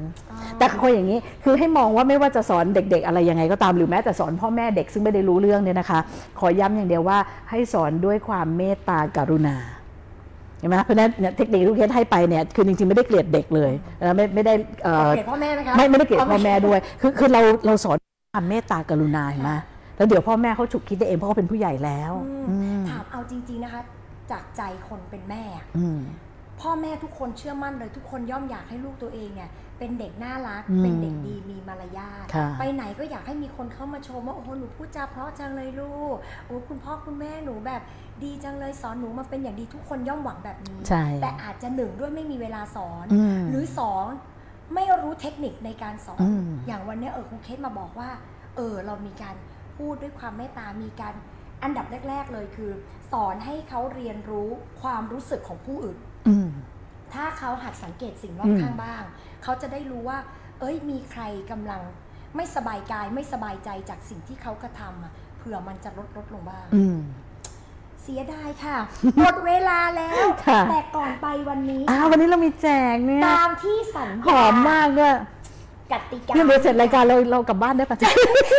[0.60, 6.00] แต่คนอย่างนี้คือให้มองว่าไม่ว่าจะสอนเด็ก ๆ อะไรยังไงก็ตามหรือแม้แต่สอนพ่อแม่เด็กซึ่งไม่ได้รู้เรื่องเนี่ยนะคะ
[6.40, 7.18] ขอย้ำอย่างเดียวว่า
[7.50, 9.58] ให้สอนด้วยความเมตตากรุณา
[10.60, 13.72] เห็นไหมเพราะฉะนั้นเนี่ยเทคนิคที่ลูกเคสให้ไปเนี่ยคือจริงๆไม่ได้เกลียดเด็กเลย
[14.04, 14.54] นะไม่ไม่ได้
[14.84, 17.98] เอ่อเกลียดพ่อแม่ไหมคะไม่ไม่ได้เกลียดพ่อแม่ด้วย คือคือเราเราสอน
[18.34, 19.52] ความเมตตากรุณาเห็นไหม
[19.98, 23.82] แล้วเดี๋ยวพ่อแม่เขาฉุกคิดได้เองเพราะเขาเป็นผู้ใหญ่แล้วอืมอืมถามเอาจริง ๆนะคะ
[24.32, 26.00] จากใจคนเป็นแม่อะอืม
[26.62, 29.50] พ่อแม่ทุกคนเชื่อมั่นเลยทุกคนย่อมอยากให้ลูกตัวเองเนี่ย
[29.80, 37.82] เป็นเด็กน่ารัก อืมเป็นเด็กดีมีมารยาท ค่ะไปไหนก็อยากให้มีคนเข้ามาชมว่าโอ้โหหนูพูดจาเพราะจังเลยลูกโอ้คุณพ่อคุณแม่หนูแบบ
[38.24, 44.06] ดีจังเลยสอนหนูมาเป็นอย่างดีทุกคนย่อมหวังแบบนี้ ใช่ แต่อาจจะหนึ่งด้วยไม่มีเวลาสอน อืม หรือสอง
[44.74, 48.10] ไม่รู้เทคนิคในการสอน อืมอย่างวันเนี้ยเออครูเคสมาบอกว่า
[48.56, 49.36] เออเรามีการ
[49.78, 51.14] พูดด้วยความเมตตา มีการ
[51.64, 52.72] อันดับแรก ๆ เลยคือ
[53.12, 54.50] สอนให้เขาเรียนรู้
[54.82, 56.48] ความรู้สึกของผู้อื่น อืม
[57.16, 59.04] ถ้าเขาหัดสังเกตสิ่งรอบข้างบ้าง
[59.44, 60.18] เขาจะได้รู้ว่า
[60.60, 61.82] เอ้ยมีใครกำลัง
[62.36, 66.98] ไม่สบายกายไม่สบายใจจากสิ่งที่เขากระทำอะเผื่อมันจะลดลดลงบ้างอืม
[68.04, 68.78] เสียดายค่ะ
[69.20, 75.14] หมดเวลาแล้วค่ะแต่ก่อนไปวันนี้อ้าววันนี้เรามีแจกเนี่ยตามที่สัญหญาอมมากด้วย
[75.92, 77.98] กติกาเนี่ยเดี๋ยวเสร็จรายการเราเรากลับบ้านได้ปะ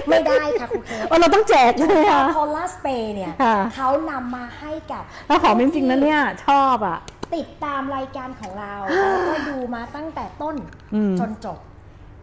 [0.08, 6.98] ไม่ได้ค่ะครูเคสเออเราต้องแจกใช่ไหมคะโพลาสเปย์เนี่ยค่ะเขานำมาให้กับแล้วหอมจริงๆนะเนี่ย ชอบอะ
[7.34, 10.56] ติดตามรายการของเราแล้วก็ดูมาตั้งแต่ต้น
[10.94, 11.58] อืมจนจบ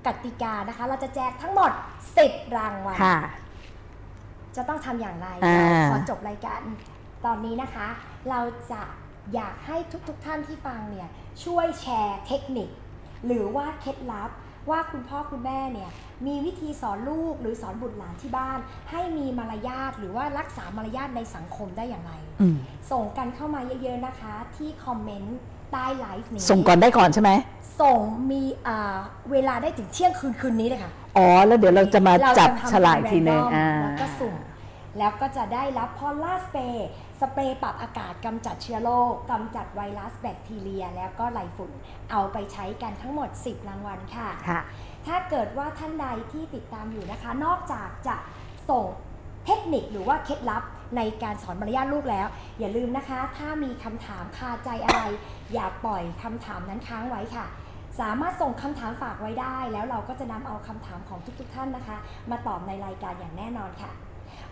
[0.08, 1.72] กติกานะคะ เราจะแจกทั้งหมด
[2.18, 3.18] 10 รางวัลค่ะ
[4.56, 6.62] จะต้องทำอย่างไรอ่าขอจบรายการ
[7.26, 7.88] ตอนนี้นะคะ
[8.30, 8.40] เรา
[8.72, 8.82] จะ
[9.34, 11.10] อยากให้ทุกๆทท่านที่ฟังเนี่ย
[11.44, 12.70] ช่วยแชร์เทคนิค
[13.26, 14.30] หรือว่าเคล็ดลับ
[14.70, 15.90] ว่าคุณพ่อคุณแม่เนี่ย
[16.26, 18.58] มีวิธีสอนลูกหรือสอนบุตรหลานที่บ้าน
[18.92, 22.56] ให้มีมารยาทหรือว่ารักษามารยาทในสังคมได้อย่างไรอืม
[22.92, 25.38] ส่งกันเข้ามาเยอะๆนะคะ ที่คอมเมนต์
[25.72, 27.32] ใต้ไลฟ์นี้ ส่งก่อนได้ก่อนใช่ไหม
[27.82, 28.00] ส่ง
[28.32, 28.98] มีอ่า
[29.32, 34.36] เวลาได้ถึงเที่ยงคืนคืนนี้เลยค่ะ อ๋อ แล้วเดี๋ยวเราจะมาเราจับทำฉลากอีกทีหนึงเป็นอ่า random แล้วก็สุ่ม
[35.00, 36.88] แล้วก็จะได้รับพอลล่าสเปรย์
[37.20, 41.72] สเปรย์ปรับอากาศกำจัดเชื้อโรคกำจัดไวรัสแบคทีเรีย แล้วก็ไล่ฝุ่น
[42.12, 44.62] เอาไปใช้กันทั้งหมด 10 รางวัลค่ะค่ะ
[45.06, 48.16] ถ้าเกิดว่าท่านใดที่ติดตามอยู่นะคะ นอกจากจะ
[48.70, 48.86] ส่ง
[49.46, 50.64] เทคนิคหรือว่าเคล็ดลับ
[50.98, 52.28] ในการสอนมารยาทลูกแล้ว
[52.60, 55.02] อย่าลืมนะคะ ถ้ามีคำถามคาใจอะไร
[55.54, 57.46] อย่าปล่อยคำถามนั้นค้างไว้ค่ะ
[58.00, 61.98] สามารถส่งคำถามฝากไว้ได้ แล้วเราก็จะนำเอาคำถามของทุกๆ ท่านนะคะ
[62.32, 63.92] มาตอบในรายการอย่างแน่นอนค่ะ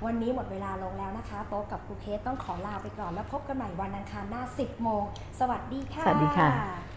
[0.05, 5.03] วันนี้หมดเวลาลงแล้วนะคะ โต๊ะกับครูเคสต้องขอลาไปก่อนแล้วพบกันใหม่วันอังคารหน้า 10 โมง
[5.39, 6.90] สวัสดีค่ะ สวัสดีค่ะ